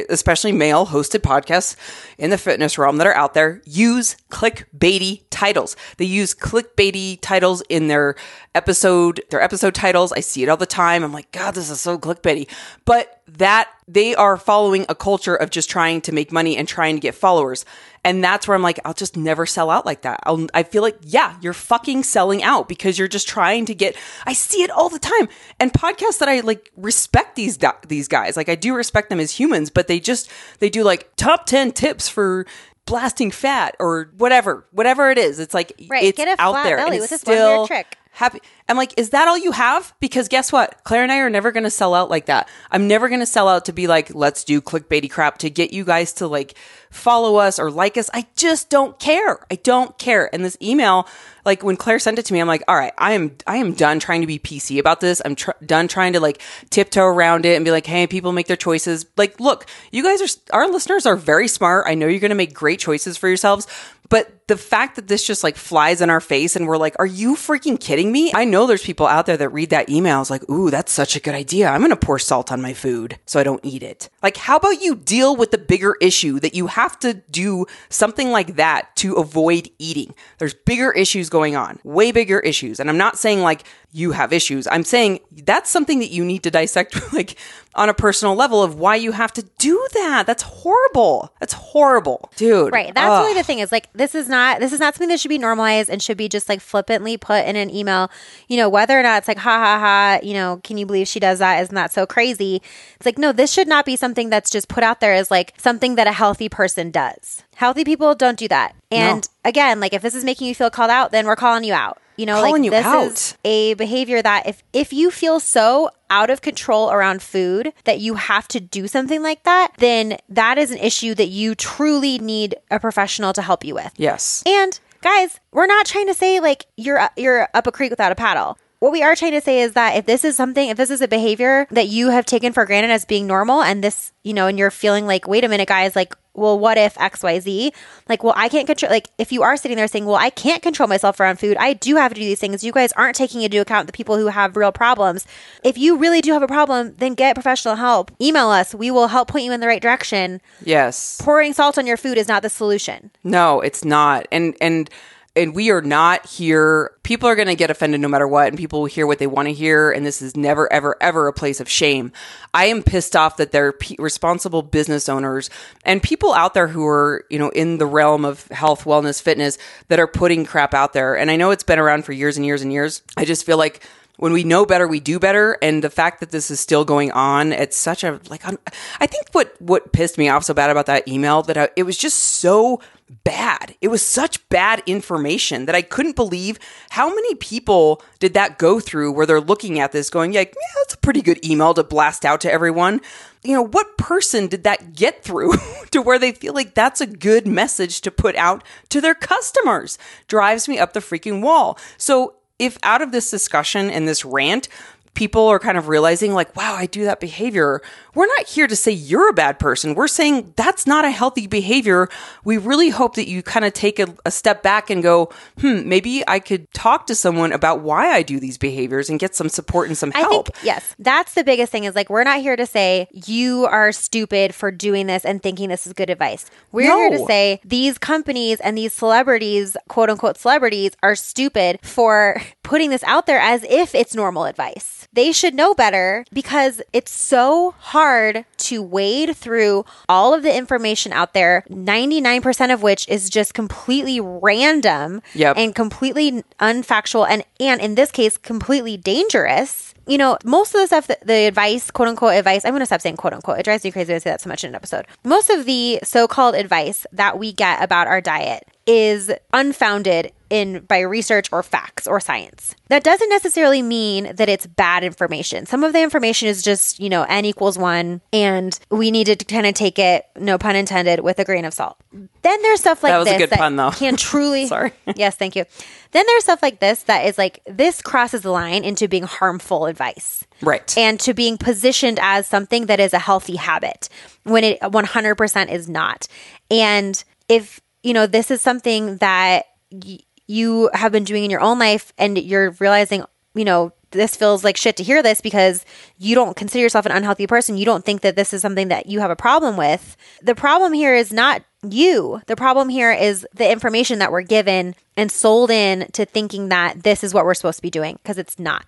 [0.08, 1.76] especially male hosted podcasts
[2.18, 5.76] in the fitness realm that are out there use clickbaity titles.
[5.96, 8.16] They use clickbaity titles in their
[8.54, 10.12] episode, their episode titles.
[10.12, 11.04] I see it all the time.
[11.04, 12.48] I'm like, God, this is so clickbaity.
[12.84, 16.94] But that they are following a culture of just trying to make money and trying
[16.94, 17.64] to get followers.
[18.04, 20.20] And that's where I'm like, I'll just never sell out like that.
[20.24, 23.96] I'll, I feel like, yeah, you're fucking selling out because you're just trying to get.
[24.26, 27.58] I see it all the time, and podcasts that I like respect these
[27.88, 28.36] these guys.
[28.36, 31.72] Like I do respect them as humans, but they just they do like top ten
[31.72, 32.44] tips for
[32.86, 35.38] blasting fat or whatever, whatever it is.
[35.38, 37.40] It's like Right, it's get a out flat there belly and with this one weird
[37.40, 37.96] still trick.
[38.10, 38.40] happy.
[38.68, 39.92] I'm like, is that all you have?
[40.00, 40.82] Because guess what?
[40.84, 42.48] Claire and I are never going to sell out like that.
[42.70, 45.74] I'm never going to sell out to be like, let's do clickbaity crap to get
[45.74, 46.54] you guys to like
[46.90, 48.08] follow us or like us.
[48.14, 49.44] I just don't care.
[49.50, 50.32] I don't care.
[50.32, 51.06] And this email,
[51.44, 53.74] like when Claire sent it to me, I'm like, all right, I am, I am
[53.74, 55.20] done trying to be PC about this.
[55.24, 58.46] I'm tr- done trying to like tiptoe around it and be like, hey, people make
[58.46, 59.04] their choices.
[59.18, 61.84] Like, look, you guys are, our listeners are very smart.
[61.86, 63.66] I know you're going to make great choices for yourselves,
[64.08, 67.06] but the fact that this just like flies in our face and we're like, are
[67.06, 68.30] you freaking kidding me?
[68.34, 71.16] I know there's people out there that read that email is like, ooh, that's such
[71.16, 71.68] a good idea.
[71.68, 74.08] I'm going to pour salt on my food so I don't eat it.
[74.22, 78.30] Like, how about you deal with the bigger issue that you have to do something
[78.30, 80.14] like that to avoid eating?
[80.38, 82.80] There's bigger issues going on, way bigger issues.
[82.80, 83.64] And I'm not saying like
[83.96, 84.66] you have issues.
[84.66, 87.38] I'm saying that's something that you need to dissect like
[87.76, 90.26] on a personal level of why you have to do that.
[90.26, 91.32] That's horrible.
[91.38, 92.30] That's horrible.
[92.34, 92.72] Dude.
[92.72, 92.92] Right.
[92.92, 93.22] That's ugh.
[93.22, 95.38] really the thing is like this is not this is not something that should be
[95.38, 98.10] normalized and should be just like flippantly put in an email.
[98.48, 101.08] You know, whether or not it's like ha ha ha, you know, can you believe
[101.08, 101.62] she does that?
[101.62, 102.62] Isn't that so crazy?
[102.96, 105.54] It's like no, this should not be something that's just put out there as like
[105.56, 107.42] something that a healthy person does.
[107.56, 108.74] Healthy people don't do that.
[108.90, 111.72] And again, like if this is making you feel called out, then we're calling you
[111.74, 111.98] out.
[112.16, 113.06] You know, Calling like you this out.
[113.06, 117.98] is a behavior that if if you feel so out of control around food that
[117.98, 122.20] you have to do something like that, then that is an issue that you truly
[122.20, 123.92] need a professional to help you with.
[123.96, 124.44] Yes.
[124.46, 128.10] And guys, we're not trying to say like you're uh, you're up a creek without
[128.10, 128.58] a paddle.
[128.80, 131.00] What we are trying to say is that if this is something, if this is
[131.00, 134.46] a behavior that you have taken for granted as being normal, and this, you know,
[134.46, 137.72] and you're feeling like, wait a minute, guys, like, well, what if X, Y, Z?
[138.08, 138.90] Like, well, I can't control.
[138.90, 141.72] Like, if you are sitting there saying, well, I can't control myself around food, I
[141.72, 142.64] do have to do these things.
[142.64, 145.26] You guys aren't taking into account the people who have real problems.
[145.62, 148.10] If you really do have a problem, then get professional help.
[148.20, 148.74] Email us.
[148.74, 150.40] We will help point you in the right direction.
[150.62, 151.20] Yes.
[151.22, 153.10] Pouring salt on your food is not the solution.
[153.22, 154.26] No, it's not.
[154.32, 154.90] And and
[155.36, 156.92] and we are not here.
[157.02, 159.26] People are going to get offended no matter what, and people will hear what they
[159.26, 159.90] want to hear.
[159.90, 162.12] And this is never, ever, ever a place of shame.
[162.52, 165.50] I am pissed off that there are pe responsible business owners
[165.84, 169.58] and people out there who are, you know, in the realm of health, wellness, fitness
[169.88, 171.16] that are putting crap out there.
[171.16, 173.02] And I know it's been around for years and years and years.
[173.16, 173.82] I just feel like
[174.16, 175.58] when we know better we do better.
[175.62, 178.58] And the fact that this is still going on it's such a like I'm,
[179.00, 181.84] i think what what pissed me off so bad about that email that I, it
[181.84, 182.80] was just so
[183.22, 183.74] bad.
[183.82, 186.58] It was such bad information that i couldn't believe
[186.90, 190.74] how many people did that go through where they're looking at this going like yeah
[190.84, 193.00] that's a pretty good email to blast out to everyone.
[193.42, 195.52] You know what person did that get through
[195.90, 199.98] to where they feel like that's a good message to put out to their customers?
[200.28, 201.78] Drives me up the freaking wall.
[201.96, 204.68] So if out of this discussion and this rant,
[205.14, 207.80] people are kind of realizing, like, wow, I do that behavior,
[208.14, 209.94] we're not here to say you're a bad person.
[209.94, 212.08] We're saying that's not a healthy behavior.
[212.44, 215.88] We really hope that you kind of take a, a step back and go, hmm,
[215.88, 219.48] maybe I could talk to someone about why I do these behaviors and get some
[219.48, 220.46] support and some I help.
[220.46, 223.92] think yes, that's the biggest thing is like we're not here to say you are
[223.92, 226.46] stupid for doing this and thinking this is good advice.
[226.72, 232.40] We're here to say these companies and these celebrities, quote unquote celebrities, are stupid for
[232.62, 235.03] putting this out there as if it's normal advice.
[235.12, 241.12] They should know better because it's so hard to wade through all of the information
[241.12, 245.56] out there, 99% of which is just completely random Yep.
[245.56, 250.86] and completely unfactual and and in this case completely dangerous you know most of the
[250.86, 253.64] stuff that the advice quote unquote advice i'm going to stop saying quote unquote it
[253.64, 256.54] drives me crazy to say that so much in an episode most of the so-called
[256.54, 262.20] advice that we get about our diet is unfounded in by research or facts or
[262.20, 267.00] science that doesn't necessarily mean that it's bad information some of the information is just
[267.00, 270.76] you know n equals one and we need to kind of take it no pun
[270.76, 273.50] intended with a grain of salt then there's stuff like That was a this good
[273.50, 273.90] that pun, though.
[273.90, 274.92] can truly Sorry.
[275.16, 275.64] yes, thank you.
[276.12, 279.86] Then there's stuff like this that is like this crosses the line into being harmful
[279.86, 280.46] advice.
[280.60, 280.96] Right.
[280.96, 284.08] And to being positioned as something that is a healthy habit
[284.44, 286.28] when it 100% is not.
[286.70, 291.62] And if, you know, this is something that y- you have been doing in your
[291.62, 295.84] own life and you're realizing, you know, this feels like shit to hear this because
[296.18, 297.76] you don't consider yourself an unhealthy person.
[297.76, 300.16] You don't think that this is something that you have a problem with.
[300.42, 302.40] The problem here is not you.
[302.46, 307.02] The problem here is the information that we're given and sold in to thinking that
[307.02, 308.84] this is what we're supposed to be doing because it's not.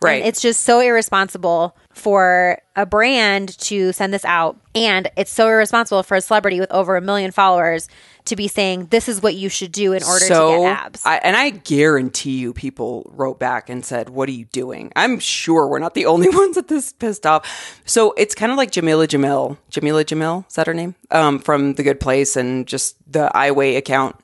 [0.00, 0.20] Right.
[0.20, 4.58] And it's just so irresponsible for a brand to send this out.
[4.74, 7.88] And it's so irresponsible for a celebrity with over a million followers
[8.24, 11.04] to be saying this is what you should do in order to get abs.
[11.04, 15.18] I, and I guarantee you, people wrote back and said, "What are you doing?" I'm
[15.18, 17.82] sure we're not the only ones that this pissed off.
[17.84, 20.94] So it's kind of like Jameela Jamil, Jameela Jamil, is that her name?
[21.10, 24.16] Um, from The Good Place and just the I Weigh account,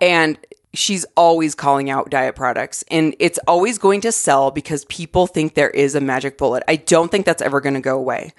[0.00, 0.38] and
[0.72, 5.54] she's always calling out diet products, and it's always going to sell because people think
[5.54, 6.62] there is a magic bullet.
[6.68, 8.32] I don't think that's ever going to go away.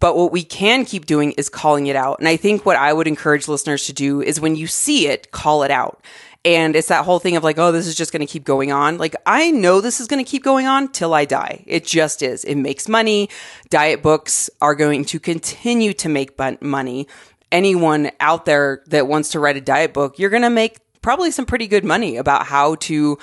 [0.00, 2.18] But what we can keep doing is calling it out.
[2.18, 5.30] And I think what I would encourage listeners to do is when you see it,
[5.30, 6.02] call it out.
[6.44, 8.72] And it's that whole thing of like, oh, this is just going to keep going
[8.72, 8.98] on.
[8.98, 11.62] Like, I know this is going to keep going on till I die.
[11.68, 12.42] It just is.
[12.42, 13.28] It makes money.
[13.70, 17.06] Diet books are going to continue to make money.
[17.52, 21.30] Anyone out there that wants to write a diet book, you're going to make probably
[21.30, 23.18] some pretty good money about how to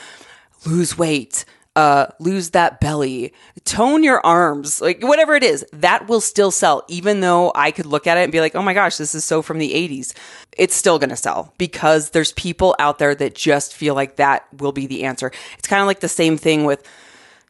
[0.66, 6.20] lose weight, uh, lose that belly, tone your arms, like whatever it is, that will
[6.20, 6.84] still sell.
[6.90, 9.24] Even though I could look at it and be like, oh my gosh, this is
[9.24, 10.14] so from the 80s.
[10.58, 14.46] It's still going to sell because there's people out there that just feel like that
[14.58, 15.32] will be the answer.
[15.58, 16.86] It's kind of like the same thing with,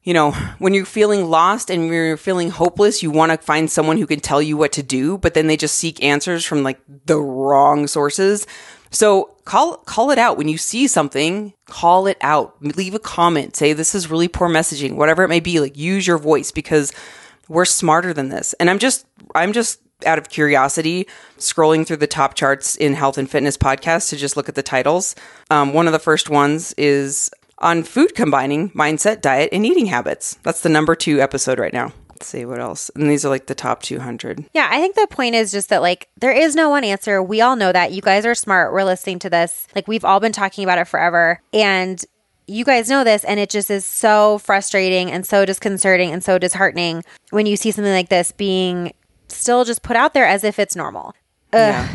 [0.03, 3.97] you know, when you're feeling lost and you're feeling hopeless, you want to find someone
[3.97, 6.79] who can tell you what to do, but then they just seek answers from like
[7.05, 8.45] the wrong sources.
[8.91, 11.53] So call call it out when you see something.
[11.67, 12.55] Call it out.
[12.61, 13.55] Leave a comment.
[13.55, 14.95] Say this is really poor messaging.
[14.95, 15.59] Whatever it may be.
[15.59, 16.91] Like use your voice because
[17.47, 18.53] we're smarter than this.
[18.53, 23.17] And I'm just I'm just out of curiosity scrolling through the top charts in health
[23.17, 25.15] and fitness podcasts to just look at the titles.
[25.49, 30.39] Um, one of the first ones is on food combining mindset, diet, and eating habits.
[30.43, 31.91] That's the number two episode right now.
[32.19, 32.91] Let's see what else.
[32.95, 34.43] And these are like the top 200.
[34.53, 37.23] Yeah, I think the point is just that like there is no one answer.
[37.23, 37.93] We all know that.
[37.93, 38.73] You guys are smart.
[38.73, 39.67] We're listening to this.
[39.73, 41.41] Like we've all been talking about it forever.
[41.53, 42.03] And
[42.45, 46.37] you guys know this and it just is so frustrating and so disconcerting and so
[46.37, 48.91] disheartening when you see something like this being
[49.29, 51.15] still just put out there as if it's normal.
[51.53, 51.59] Ugh.
[51.73, 51.87] Yeah.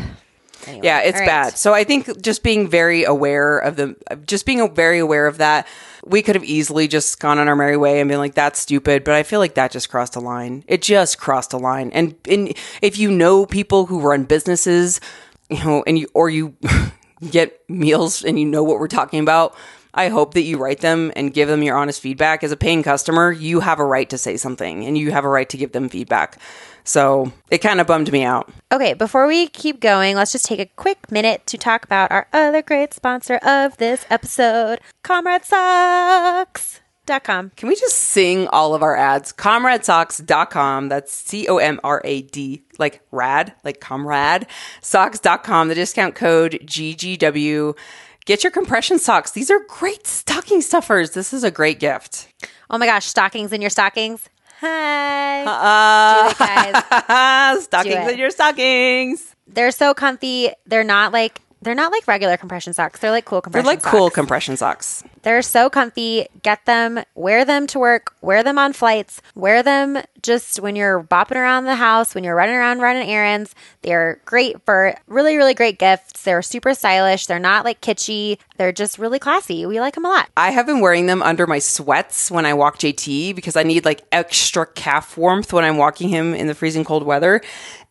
[0.67, 1.27] Anyway, yeah, it's right.
[1.27, 1.57] bad.
[1.57, 5.67] So I think just being very aware of the, just being very aware of that.
[6.05, 9.03] We could have easily just gone on our merry way and been like, "That's stupid,"
[9.03, 10.63] but I feel like that just crossed a line.
[10.67, 11.89] It just crossed a line.
[11.93, 15.01] And, and if you know people who run businesses,
[15.49, 16.55] you know, and you or you
[17.31, 19.55] get meals and you know what we're talking about,
[19.95, 22.43] I hope that you write them and give them your honest feedback.
[22.43, 25.29] As a paying customer, you have a right to say something and you have a
[25.29, 26.37] right to give them feedback.
[26.83, 28.51] So it kind of bummed me out.
[28.71, 32.27] Okay, before we keep going, let's just take a quick minute to talk about our
[32.33, 36.81] other great sponsor of this episode, Comrad Socks.
[37.23, 37.51] Com.
[37.55, 39.31] Can we just sing all of our ads?
[39.31, 40.89] ComradSocks.com.
[40.89, 44.47] That's C O M R A D, like rad, like comrade.
[44.81, 45.67] Socks.com.
[45.67, 47.77] The discount code GGW.
[48.25, 49.31] Get your compression socks.
[49.31, 51.11] These are great stocking stuffers.
[51.11, 52.27] This is a great gift.
[52.71, 54.27] Oh my gosh, stockings in your stockings.
[54.61, 55.43] Hi.
[55.45, 57.63] Uh, Do it, guys.
[57.65, 59.35] stockings in your stockings.
[59.47, 60.49] They're so comfy.
[60.65, 62.99] They're not like they're not like regular compression socks.
[62.99, 63.91] They're like cool compression They're like socks.
[63.91, 65.03] cool compression socks.
[65.23, 66.27] They're so comfy.
[66.43, 71.03] Get them, wear them to work, wear them on flights, wear them just when you're
[71.03, 73.53] bopping around the house, when you're running around running errands.
[73.81, 76.21] They're great for really, really great gifts.
[76.23, 77.25] They're super stylish.
[77.25, 78.37] They're not like kitschy.
[78.57, 79.65] They're just really classy.
[79.65, 80.29] We like them a lot.
[80.37, 83.85] I have been wearing them under my sweats when I walk JT because I need
[83.85, 87.41] like extra calf warmth when I'm walking him in the freezing cold weather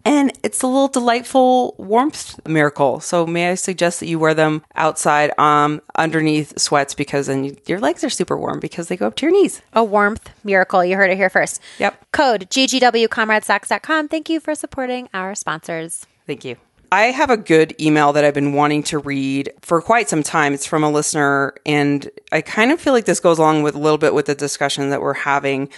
[0.04, 3.00] and it's a little delightful warmth miracle.
[3.00, 7.80] So may I suggest that you wear them outside um, underneath sweats because then your
[7.80, 9.62] legs are super warm because they go up to your knees.
[9.72, 10.84] A warmth miracle.
[10.84, 11.60] You heard it here first.
[11.78, 12.12] Yep.
[12.12, 14.08] Code GGWComradSocks.com.
[14.08, 16.06] Thank you for supporting our sponsors.
[16.26, 16.56] Thank you.
[16.92, 20.52] I have a good email that I've been wanting to read for quite some time.
[20.52, 23.78] It's from a listener, and I kind of feel like this goes along with a
[23.78, 25.70] little bit with the discussion that we're having.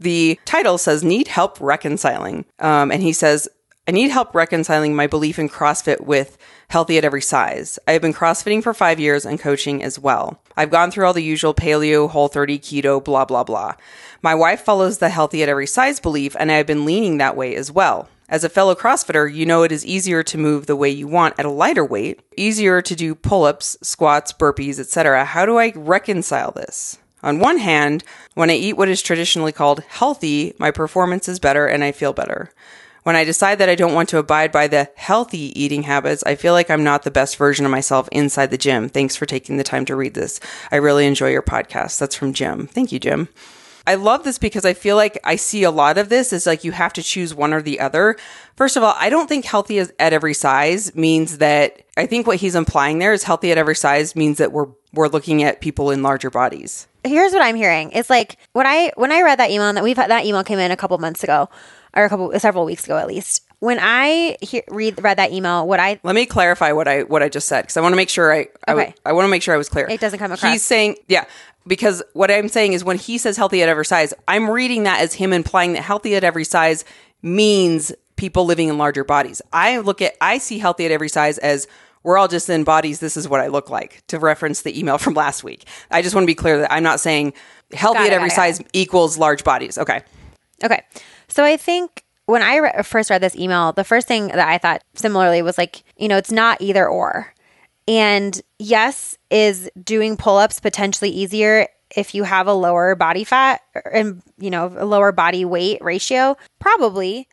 [0.00, 2.46] The title says, Need Help Reconciling.
[2.58, 3.48] Um, and he says,
[3.92, 7.78] need help reconciling my belief in CrossFit with healthy at every size.
[7.86, 10.40] I have been CrossFitting for five years and coaching as well.
[10.56, 13.74] I've gone through all the usual paleo, whole 30, keto, blah, blah, blah.
[14.22, 17.54] My wife follows the healthy at every size belief, and I've been leaning that way
[17.54, 18.08] as well.
[18.28, 21.38] As a fellow CrossFitter, you know it is easier to move the way you want
[21.38, 25.26] at a lighter weight, easier to do pull ups, squats, burpees, etc.
[25.26, 26.98] How do I reconcile this?
[27.22, 28.02] On one hand,
[28.34, 32.12] when I eat what is traditionally called healthy, my performance is better and I feel
[32.12, 32.50] better.
[33.02, 36.36] When I decide that I don't want to abide by the healthy eating habits, I
[36.36, 38.88] feel like I'm not the best version of myself inside the gym.
[38.88, 40.38] Thanks for taking the time to read this.
[40.70, 41.98] I really enjoy your podcast.
[41.98, 42.68] That's from Jim.
[42.68, 43.28] Thank you, Jim.
[43.86, 46.62] I love this because I feel like I see a lot of this is like
[46.62, 48.16] you have to choose one or the other.
[48.54, 52.36] First of all, I don't think healthy at every size means that I think what
[52.36, 55.90] he's implying there is healthy at every size means that we're we're looking at people
[55.90, 56.86] in larger bodies.
[57.02, 57.90] Here's what I'm hearing.
[57.92, 60.60] It's like when I when I read that email and that we've that email came
[60.60, 61.48] in a couple months ago
[61.94, 63.42] or a couple several weeks ago at least.
[63.60, 64.36] When I
[64.68, 67.62] read read that email, what I let me clarify what I what I just said
[67.62, 68.94] because I want to make sure I I, okay.
[69.06, 69.88] I want to make sure I was clear.
[69.88, 70.50] It doesn't come across.
[70.50, 71.24] He's saying yeah
[71.66, 75.00] because what I'm saying is when he says healthy at every size, I'm reading that
[75.00, 76.84] as him implying that healthy at every size
[77.22, 79.40] means people living in larger bodies.
[79.52, 81.68] I look at I see healthy at every size as
[82.02, 83.00] we're all just in bodies.
[83.00, 85.64] This is what I look like to reference the email from last week.
[85.90, 87.34] I just want to be clear that I'm not saying
[87.72, 89.78] healthy at every size equals large bodies.
[89.78, 90.02] Okay.
[90.64, 90.82] Okay.
[91.32, 94.58] So I think when I re- first read this email, the first thing that I
[94.58, 97.32] thought similarly was like, you know, it's not either or.
[97.88, 103.62] And yes, is doing pull ups potentially easier if you have a lower body fat
[103.92, 106.36] and, you know, a lower body weight ratio?
[106.60, 107.28] Probably.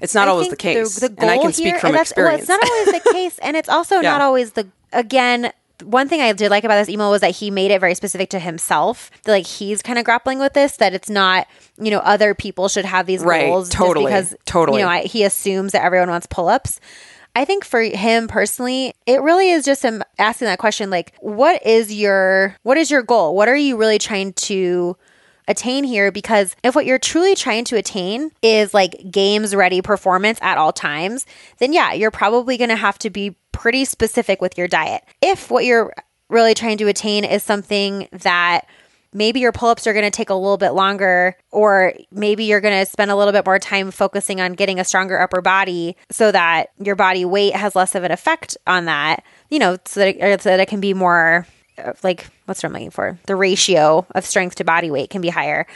[0.00, 0.96] It's not I always the case.
[0.98, 2.42] The, the and I can speak here- from that's- well, experience.
[2.42, 4.12] it's not always the case, and it's also Yeah.
[4.12, 4.68] not always the.
[4.92, 5.52] Again,
[5.82, 8.30] one thing I did like about this email was that he made it very specific
[8.30, 9.10] to himself.
[9.24, 10.76] That like he's kind of grappling with this.
[10.76, 11.46] That it's not
[11.78, 14.78] you know other people should have these Right, goals totally, because totally.
[14.78, 16.80] you know I, he assumes that everyone wants pull ups.
[17.36, 21.66] I think for him personally, it really is just him asking that question like what
[21.66, 23.34] is your what is your goal?
[23.34, 24.96] What are you really trying to
[25.48, 30.38] attain here because if what you're truly trying to attain is like games ready performance
[30.42, 31.26] at all times,
[31.58, 35.04] then yeah, you're probably going to have to be pretty specific with your diet.
[35.20, 35.94] If what you're
[36.28, 38.66] really trying to attain is something that
[39.12, 42.78] maybe your pull-ups are going to take a little bit longer or maybe you're going
[42.78, 46.32] to spend a little bit more time focusing on getting a stronger upper body so
[46.32, 50.16] that your body weight has less of an effect on that you know so that
[50.16, 51.46] it, so that it can be more
[51.78, 55.20] uh, like what's what I'm looking for the ratio of strength to body weight can
[55.20, 55.66] be higher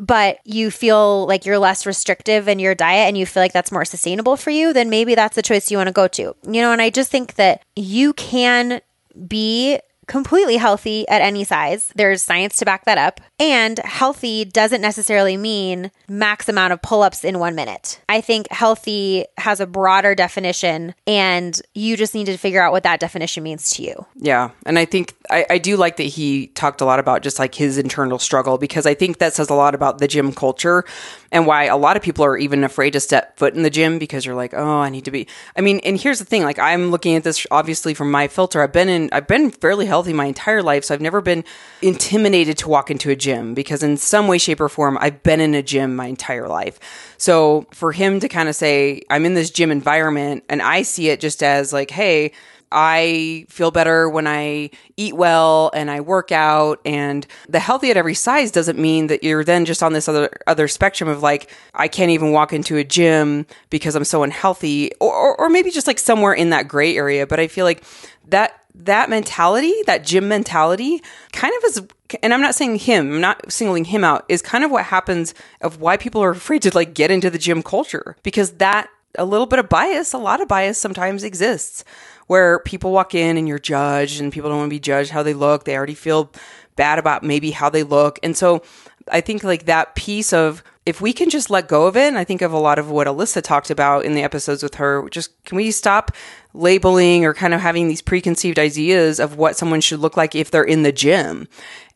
[0.00, 3.72] but you feel like you're less restrictive in your diet and you feel like that's
[3.72, 6.34] more sustainable for you, then maybe that's the choice you want to go to.
[6.44, 8.80] You know, and I just think that you can
[9.28, 9.78] be
[10.12, 11.90] completely healthy at any size.
[11.96, 13.18] There's science to back that up.
[13.40, 17.98] And healthy doesn't necessarily mean max amount of pull ups in one minute.
[18.10, 22.82] I think healthy has a broader definition, and you just need to figure out what
[22.82, 24.06] that definition means to you.
[24.16, 24.50] Yeah.
[24.66, 27.54] And I think I, I do like that he talked a lot about just like
[27.54, 30.84] his internal struggle because I think that says a lot about the gym culture
[31.32, 33.98] and why a lot of people are even afraid to step foot in the gym
[33.98, 35.26] because you're like, oh, I need to be.
[35.56, 38.62] I mean, and here's the thing like, I'm looking at this obviously from my filter.
[38.62, 40.84] I've been in, I've been fairly healthy my entire life.
[40.84, 41.44] So I've never been
[41.82, 45.40] intimidated to walk into a gym because in some way, shape, or form, I've been
[45.40, 46.80] in a gym my entire life.
[47.18, 51.10] So for him to kind of say, I'm in this gym environment and I see
[51.10, 52.32] it just as like, hey,
[52.72, 57.96] I feel better when I eat well and I work out and the healthy at
[57.96, 61.50] every size doesn't mean that you're then just on this other other spectrum of like
[61.74, 65.70] I can't even walk into a gym because I'm so unhealthy or or, or maybe
[65.70, 67.84] just like somewhere in that gray area but I feel like
[68.28, 71.02] that that mentality, that gym mentality
[71.32, 71.82] kind of is
[72.22, 75.34] and I'm not saying him, I'm not singling him out, is kind of what happens
[75.62, 79.24] of why people are afraid to like get into the gym culture because that a
[79.24, 81.84] little bit of bias, a lot of bias sometimes exists
[82.26, 85.22] where people walk in and you're judged and people don't want to be judged how
[85.22, 85.64] they look.
[85.64, 86.30] They already feel
[86.76, 88.18] bad about maybe how they look.
[88.22, 88.62] And so
[89.08, 92.18] I think like that piece of if we can just let go of it, and
[92.18, 95.08] I think of a lot of what Alyssa talked about in the episodes with her,
[95.10, 96.10] just can we stop
[96.54, 100.50] labeling or kind of having these preconceived ideas of what someone should look like if
[100.50, 101.46] they're in the gym?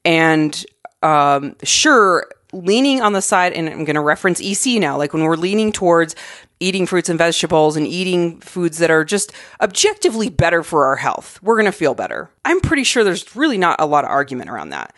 [0.05, 0.65] And
[1.03, 5.25] um, sure, leaning on the side, and I'm going to reference EC now, like when
[5.25, 6.15] we're leaning towards
[6.61, 11.41] eating fruits and vegetables and eating foods that are just objectively better for our health,
[11.43, 12.31] we're going to feel better.
[12.45, 14.95] I'm pretty sure there's really not a lot of argument around that.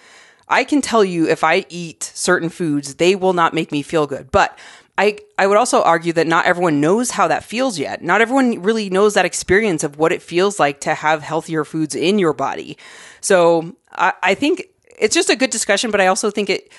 [0.49, 4.07] I can tell you if I eat certain foods, they will not make me feel
[4.07, 4.31] good.
[4.31, 4.59] But
[4.97, 8.03] I, I would also argue that not everyone knows how that feels yet.
[8.03, 11.95] Not everyone really knows that experience of what it feels like to have healthier foods
[11.95, 12.77] in your body.
[13.21, 14.65] So I, I think
[14.99, 16.73] it's just a good discussion, but I also think it,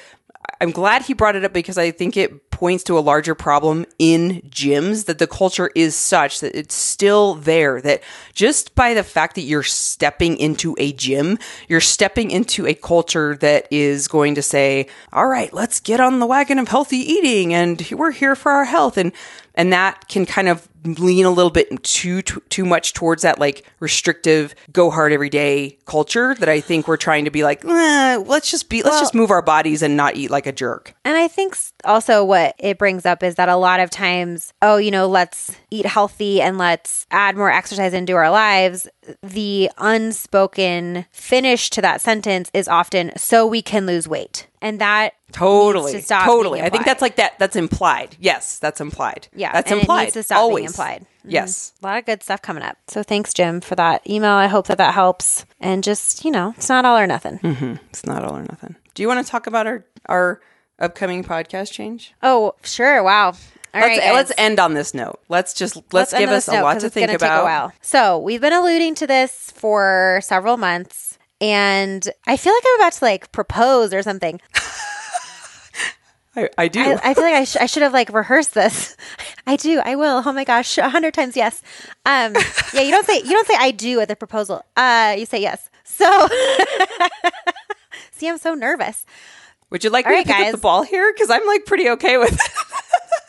[0.60, 3.86] I'm glad he brought it up because I think it points to a larger problem
[3.98, 7.80] in gyms that the culture is such that it's still there.
[7.80, 8.04] That
[8.34, 11.40] just by the fact that you're stepping into a gym,
[11.70, 16.20] you're stepping into a culture that is going to say, all right, let's get on
[16.20, 18.98] the wagon of healthy eating and we're here for our health.
[18.98, 19.14] And,
[19.60, 23.38] and that can kind of lean a little bit too, too too much towards that
[23.38, 27.66] like restrictive go hard every day culture that I think we're trying to be like
[27.66, 30.54] eh, let's just be let's Well- just move our bodies and not eat like a
[30.54, 30.96] jerk.
[31.04, 34.78] And I think also what it brings up is that a lot of times, oh,
[34.78, 38.88] you know, let's eat healthy and let's add more exercise into our lives.
[39.22, 44.48] The unspoken finish to that sentence is often so we can lose weight.
[44.62, 45.94] And that Totally.
[45.94, 46.62] to stop totally.
[46.62, 48.18] I think that's like that that's implied.
[48.20, 49.28] Yes, that's implied.
[49.34, 50.02] Yeah, That's implied.
[50.02, 50.56] It needs to stop Always.
[50.62, 51.02] being implied.
[51.26, 51.32] Mhm.
[51.32, 51.74] Yes.
[51.82, 52.78] a lot of good stuff coming up.
[52.88, 54.32] So thanks, Jim, for that email.
[54.32, 55.46] I hope that that helps.
[55.62, 57.40] And just you know, it's not all or nothing.
[57.90, 58.76] It's not all or nothing.
[58.96, 60.42] Do you want to talk about our our
[60.80, 62.14] upcoming podcast change?
[62.22, 63.02] Oh, sure.
[63.04, 63.34] Wow.
[63.72, 65.20] All let's right, let's end on this note.
[65.30, 67.36] Let's just let's, end give us a note, lot to think about.
[67.36, 67.72] Take a while.
[67.82, 71.09] So we've been alluding to this for several months,
[71.42, 74.40] and I feel like I'm about to like propose or something.
[76.36, 76.80] I, I do.
[76.82, 78.96] I, I feel like I, sh- I should have like rehearsed this.
[79.48, 79.82] I do.
[79.84, 80.22] I will.
[80.26, 81.62] Oh my gosh, a hundred times yes.
[82.06, 82.36] Um,
[82.74, 82.82] yeah.
[82.82, 84.64] You don't say you don't say I do at the proposal.
[84.78, 85.70] Uh, you say yes.
[85.84, 86.28] So,
[88.12, 89.06] see, I'm so nervous.
[89.72, 90.54] Would you like All me right, to pick guys.
[90.54, 91.12] up the ball here?
[91.12, 92.52] Because I'm like pretty okay with it.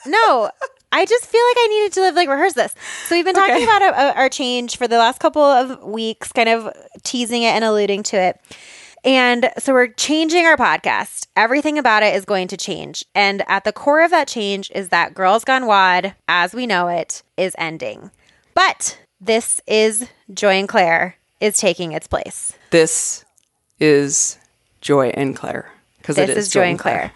[0.07, 0.51] No,
[0.93, 2.75] I just feel like I needed to live like rehearse this.
[3.07, 3.65] So we've been talking Okay.
[3.65, 6.73] about a, a, our change for the last couple of weeks, kind of
[7.03, 8.41] teasing it and alluding to it.
[9.05, 11.27] And so we're changing our podcast.
[11.37, 13.05] Everything about it is going to change.
[13.15, 16.89] And at the core of that change is that Girls Gone WOD, as we know
[16.89, 18.11] it, is ending.
[18.55, 22.53] But this is Joy and Claire is taking its place.
[22.71, 23.25] This
[23.79, 24.37] is
[24.83, 27.13] Joy and Claire because This it is, Joy and Claire.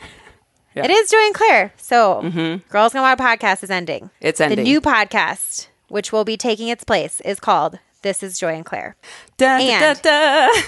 [0.75, 0.85] Yeah.
[0.85, 1.73] It is Joy and Claire.
[1.77, 2.69] So mm-hmm.
[2.69, 4.11] Girls Gone WOD podcast is ending.
[4.21, 4.57] It's ending.
[4.59, 8.65] The new podcast, which will be taking its place, is called This is Joy and
[8.67, 8.97] Claire.
[9.37, 10.61] Da, And- da, da.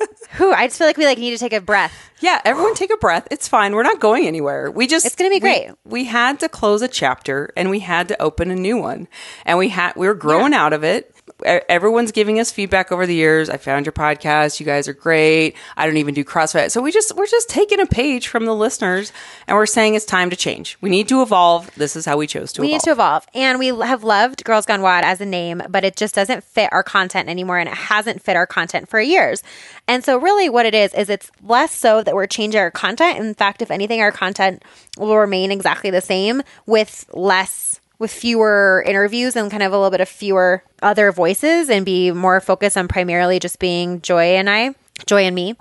[0.36, 1.92] Whew, I just feel like we like need to take a breath.
[2.20, 3.26] Yeah, everyone take a breath.
[3.30, 3.74] It's fine.
[3.74, 4.70] We're not going anywhere.
[4.70, 5.70] We just It's gonna be great.
[5.84, 9.08] We, had to close a chapter and we had to open a new one.
[9.46, 11.14] And we had we were growing out of it.
[11.44, 13.48] Everyone's giving us feedback over the years.
[13.48, 14.58] I found your podcast.
[14.58, 15.54] You guys are great.
[15.76, 16.70] I don't even do CrossFit.
[16.70, 19.12] So we just we're just taking a page from the listeners
[19.46, 20.76] and we're saying it's time to change.
[20.80, 21.72] We need to evolve.
[21.76, 22.68] This is how we chose to evolve.
[22.68, 23.26] We need to evolve.
[23.34, 26.72] And we have loved Girls Gone WOD as a name, but it just doesn't fit
[26.72, 29.42] our content anymore and it hasn't fit our content for years.
[29.86, 33.18] And so really what it is is it's less so that we're changing our content.
[33.18, 34.64] In fact, if anything, our content
[34.98, 39.90] will remain exactly the same with less with fewer interviews and kind of a little
[39.90, 44.48] bit of fewer other voices and be more focused on primarily just being Joy and
[44.48, 44.74] I,
[45.06, 45.56] Joy and me.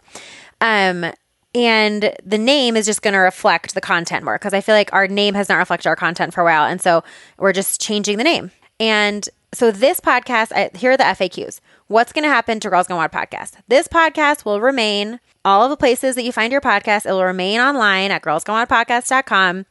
[0.62, 1.12] Um
[1.56, 4.94] and the name is just going to reflect the content more because I feel like
[4.94, 6.66] our name has not reflected our content for a while.
[6.66, 7.04] And so
[7.40, 8.52] we're just changing the name.
[8.80, 11.60] And so this podcast, I, here are the FAQs.
[11.88, 13.54] What's going to happen to Girls Gone WOD podcast?
[13.68, 17.06] This podcast will remain all of the places that you find your podcast.
[17.08, 19.66] It will remain online at girlsgonewodpodcast.com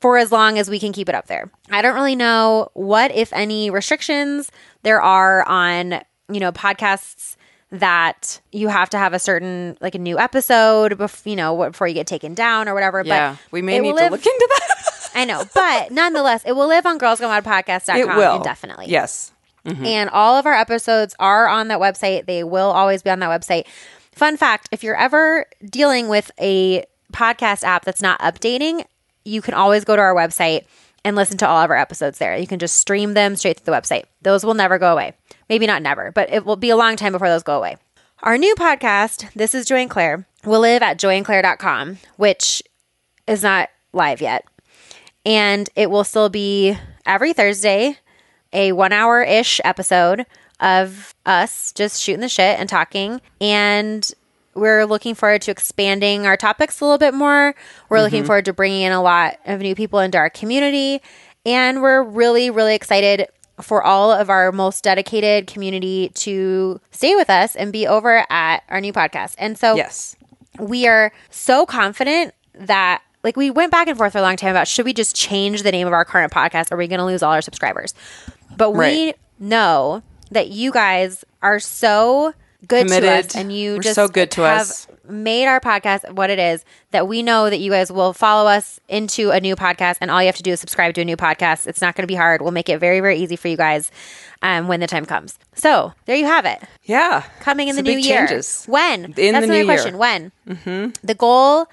[0.00, 1.50] for as long as we can keep it up there.
[1.70, 4.50] I don't really know what, if any, restrictions
[4.82, 6.00] there are on,
[6.32, 7.36] you know, podcasts
[7.72, 11.86] that you have to have a certain like a new episode before you know before
[11.86, 14.48] you get taken down or whatever yeah, but we may need will to look into
[14.58, 15.10] that.
[15.14, 19.30] i know but nonetheless it will live on girlsgonewodpodcast.com it will indefinitely Yes.
[19.64, 19.84] Mm-hmm.
[19.84, 22.26] and all of our episodes are on that website.
[22.26, 23.66] They will always be on that website.
[24.12, 28.84] Fun fact if you're ever dealing with a podcast app that's not updating,
[29.30, 30.64] you can always go to our website
[31.04, 32.36] and listen to all of our episodes there.
[32.36, 34.04] You can just stream them straight to the website.
[34.22, 35.14] Those will never go away.
[35.48, 37.76] Maybe not never, but it will be a long time before those go away.
[38.22, 42.62] Our new podcast, This is Joy and Claire, will live at joyandclaire.com, which
[43.26, 44.44] is not live yet.
[45.24, 46.76] And it will still be
[47.06, 47.96] every Thursday,
[48.52, 50.26] a one hour ish episode
[50.60, 53.20] of us just shooting the shit and talking.
[53.40, 54.10] And
[54.54, 57.54] we're looking forward to expanding our topics a little bit more.
[57.88, 58.26] We're looking mm-hmm.
[58.26, 61.00] forward to bringing in a lot of new people into our community.
[61.46, 63.28] And we're really, really excited
[63.62, 68.62] for all of our most dedicated community to stay with us and be over at
[68.68, 69.34] our new podcast.
[69.38, 70.16] And so, Yes.
[70.58, 74.50] we are so confident that like we went back and forth for a long time
[74.50, 77.04] about should we just change the name of our current podcast are we going to
[77.04, 77.94] lose all our subscribers
[78.56, 79.18] but we Right.
[79.38, 82.34] know that you guys are so
[82.68, 84.86] good to us and you We're just so good to have us.
[85.08, 88.78] made our podcast what it is that we know that you guys will follow us
[88.88, 91.16] into a new podcast and all you have to do is subscribe to a new
[91.16, 93.56] podcast it's not going to be hard we'll make it very very easy for you
[93.56, 93.90] guys
[94.42, 97.24] um, when the time comes so there you have it Yeah.
[97.40, 98.26] coming in Some the new year.
[98.26, 98.64] changes.
[98.66, 99.04] When?
[99.04, 99.64] In That's the another new year.
[99.66, 99.98] question.
[99.98, 100.32] When?
[100.48, 101.06] Mm-hmm.
[101.06, 101.66] The goal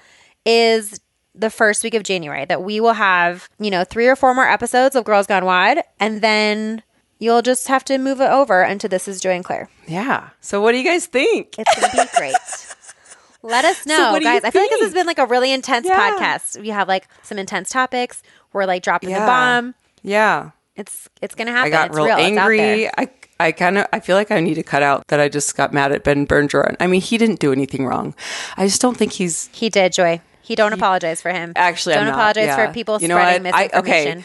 [0.44, 1.00] is
[1.34, 4.48] the first week of January that we will have, you know, three or four more
[4.48, 6.82] episodes of Girls Gone WOD, and then
[7.18, 9.68] you'll just have to move it over into This Is Joy and Claire.
[9.86, 10.30] Yeah.
[10.40, 11.54] So what do you guys think?
[11.58, 12.34] It's going to be great.
[13.42, 14.42] Let us know, you guys.
[14.44, 15.96] I feel like this has been like a really intense Yeah.
[16.16, 16.60] podcast.
[16.60, 18.22] We have like some intense topics.
[18.52, 19.74] We're like dropping the bomb.
[20.02, 20.50] Yeah.
[20.74, 21.72] It's it's gonna happen.
[21.72, 22.18] I got it's real real.
[22.18, 22.52] It's out there.
[22.52, 22.88] angry.
[22.96, 23.08] I
[23.40, 25.72] I kind of I feel like I need to cut out that I just got
[25.72, 26.76] mad at Ben Bergeron.
[26.80, 28.14] I mean, he didn't do anything wrong.
[28.56, 30.20] I just don't think he's He did, Joy.
[30.42, 31.52] He don't apologize for him.
[31.56, 31.94] actually.
[31.94, 32.14] don't I'm not.
[32.18, 32.66] apologize Yeah.
[32.68, 33.54] for people You know spreading what?
[33.54, 34.18] I- misinformation.
[34.18, 34.24] okay,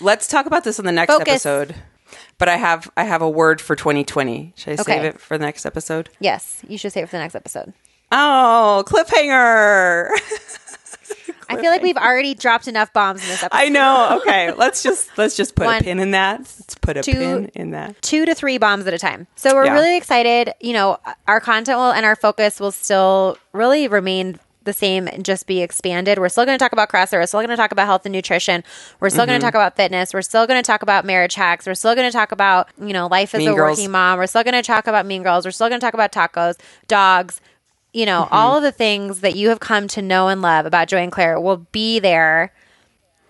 [0.00, 1.28] let's talk about this in the next Focus.
[1.46, 1.74] episode.
[2.38, 4.52] But I have I have a word for 2020.
[4.56, 6.10] Should I save it for the next episode?
[6.20, 7.72] Yes, you should save it for the next episode.
[8.12, 10.08] Oh, cliffhanger!
[11.48, 13.56] I feel like we've already dropped enough bombs in this episode.
[13.64, 14.20] I know.
[14.26, 16.40] Okay, let's just let's just put One, a pin in that.
[16.40, 18.00] Let's put a two, pin in that.
[18.02, 19.26] Two to three bombs at a time.
[19.36, 19.74] So we're Yeah.
[19.74, 20.52] really excited.
[20.60, 20.98] You know,
[21.28, 25.62] our content will and our focus will still really remain the same and just be
[25.62, 26.18] expanded.
[26.18, 27.12] We're still going to talk about CrossFit.
[27.14, 28.62] We're still going to talk about health and nutrition.
[29.00, 29.30] We're still Mm-hmm.
[29.30, 30.12] going to talk about fitness.
[30.12, 31.66] We're still going to talk about marriage hacks.
[31.66, 33.78] We're still going to talk about, you know, life as Mean a Girls.
[33.78, 34.18] working mom.
[34.18, 35.44] We're still going to talk about mean girls.
[35.46, 36.58] We're still going to talk about tacos,
[36.88, 37.40] dogs,
[37.94, 38.34] you know, Mm-hmm.
[38.34, 41.10] all of the things that you have come to know and love about Joy and
[41.12, 42.52] Claire will be there.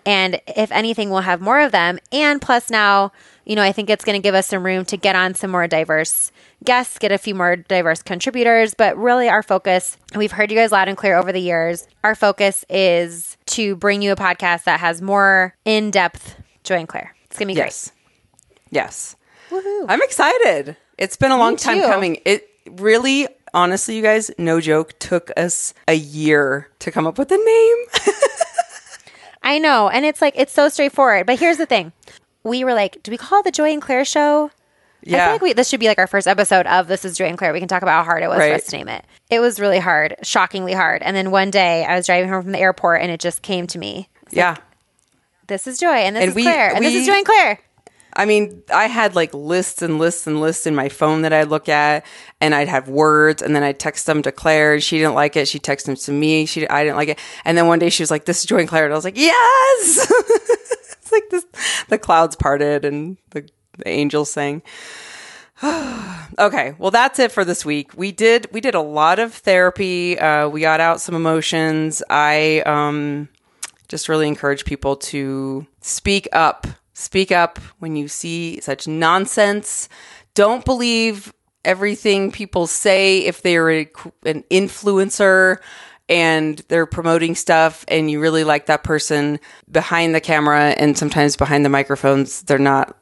[0.05, 1.99] And if anything, we'll have more of them.
[2.11, 3.11] And plus, now,
[3.45, 5.51] you know, I think it's going to give us some room to get on some
[5.51, 6.31] more diverse
[6.63, 8.73] guests, get a few more diverse contributors.
[8.73, 12.15] But really, our focus, we've heard you guys loud and clear over the years, our
[12.15, 17.15] focus is to bring you a podcast that has more in depth Joy and Claire.
[17.25, 17.91] It's going to be Yes.
[18.69, 19.15] Yes.
[19.49, 19.85] Woohoo.
[19.87, 20.75] I'm excited.
[20.97, 21.87] It's been a long time too.
[21.87, 22.17] coming.
[22.25, 27.31] It really, honestly, you guys, no joke, took us a year to come up with
[27.31, 28.15] a name.
[29.43, 29.87] I know.
[29.89, 31.25] And it's like, it's so straightforward.
[31.25, 31.93] But here's the thing
[32.43, 34.51] we were like, do we call the Joy and Claire show?
[35.15, 37.25] I feel like we, this should be like our first episode of This is Joy
[37.25, 37.53] and Claire.
[37.53, 39.05] We can talk about how hard it was for us to name it.
[39.29, 41.01] It was really hard, shockingly hard.
[41.03, 43.67] And then one day I was driving home from the airport and it just came
[43.67, 44.09] to me.
[44.31, 44.57] yeah.
[45.47, 47.59] This is Joy and this And is we- Claire and this is Joy and Claire.
[48.13, 51.49] I mean, I had like lists and lists and lists in my phone that I'd
[51.49, 52.03] look at,
[52.41, 54.79] and I'd have words, and then I'd text them to Claire.
[54.79, 55.47] She didn't like it.
[55.47, 56.47] She texted them to me.
[56.47, 57.19] She, I didn't like it.
[57.45, 59.03] And then one day she was like, "This is Joy and Claire," and I was
[59.05, 61.45] like, "Yes!" it's like this.
[61.89, 63.47] The clouds parted, and the,
[63.77, 64.61] the angels sang.
[65.63, 67.97] okay, well, that's it for this week.
[67.97, 70.17] We did we did a lot of therapy.
[70.19, 72.03] Uh, we got out some emotions.
[72.09, 73.29] I um
[73.87, 76.67] just really encourage people to speak up.
[76.93, 79.87] Speak up when you see such nonsense.
[80.33, 81.33] Don't believe
[81.65, 85.57] everything people say if they're an influencer
[86.09, 91.35] and they're promoting stuff and you really like that person behind the camera and sometimes
[91.35, 92.97] behind the microphones they're not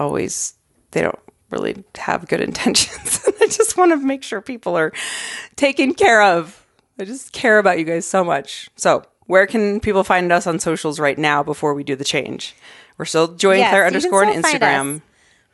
[0.00, 0.54] always
[0.90, 1.18] they don't
[1.50, 3.20] really have good intentions.
[3.40, 4.92] I just want to make sure people are
[5.56, 6.66] taken care of.
[6.98, 8.68] I just care about you guys so much.
[8.76, 12.54] So where can people find us on socials right now before we do the change?
[12.98, 15.02] We're still and Yes, claire underscore on instagram.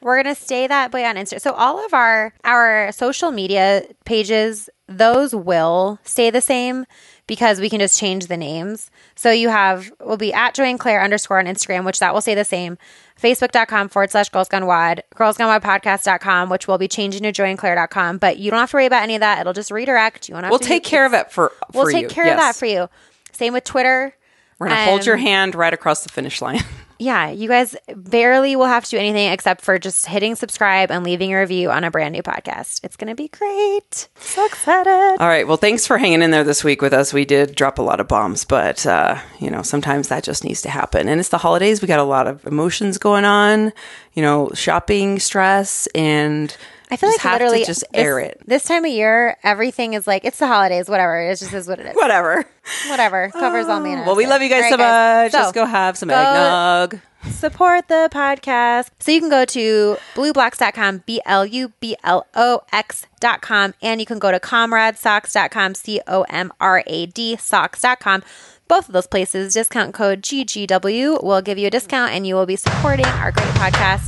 [0.01, 1.41] We're gonna stay that way on Instagram.
[1.41, 6.87] So all of our our social media pages, those will stay the same
[7.27, 8.91] because we can just change the names.
[9.15, 12.21] So you have will be at Joy and Claire underscore on Instagram, which that will
[12.21, 12.79] stay the same.
[13.21, 17.33] Facebook.com forward slash Girls Gone WOD, Girls Gone WOD Podcast.com, which will be changing to
[17.33, 18.19] joyandclaire.com.
[18.19, 19.41] But you don't have to worry about any of that.
[19.41, 20.29] It'll just redirect.
[20.29, 22.09] You won't we'll to take care of it for, We'll for take you.
[22.09, 22.89] care of that for you.
[23.33, 24.15] Same with Twitter.
[24.59, 26.61] we're gonna hold your Um, hand right across the finish line
[26.99, 31.05] Yeah, you guys barely will have to do anything except for just hitting subscribe and
[31.05, 32.81] leaving a review on a brand new podcast.
[32.83, 34.09] It's going to be great.
[34.19, 35.17] So excited.
[35.21, 35.47] All right.
[35.47, 37.13] Well, thanks for hanging in there this week with us.
[37.13, 40.63] We did drop a lot of bombs, but uh, you know, sometimes that just needs
[40.63, 41.09] to happen.
[41.09, 41.83] And it's the holidays.
[41.83, 43.73] We got a lot of emotions going on.
[44.15, 46.57] You know, shopping stress, and
[46.91, 48.41] I feel just like literally just this, air it.
[48.47, 51.21] This time of year, everything is like it's the holidays, whatever.
[51.21, 51.97] It just is what it is.
[51.97, 52.45] Whatever.
[52.89, 54.05] Whatever covers all ah, manner.
[54.05, 55.33] Well, we love you guys All so right, much.
[55.33, 57.01] So, Let's go have some go- eggnog.
[57.31, 58.91] support the podcast.
[59.01, 64.07] So you can go to BluBlox.com, B L U B L O X.com, and you
[64.07, 68.23] can go to comradsocks.com, C O M R A D socks.com.
[68.69, 72.47] Both of those places, discount code GGW will give you a discount and you will
[72.47, 74.07] be supporting our great podcast.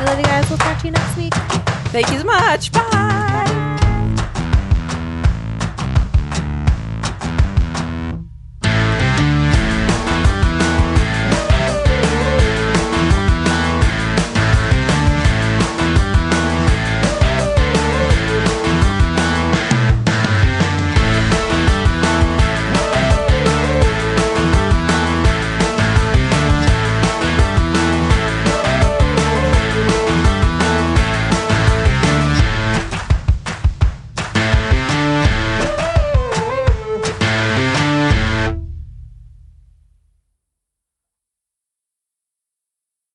[0.00, 0.48] We love you guys.
[0.48, 1.69] We'll talk to you next week.
[1.90, 2.70] Thank you so much.
[2.72, 3.19] Bye.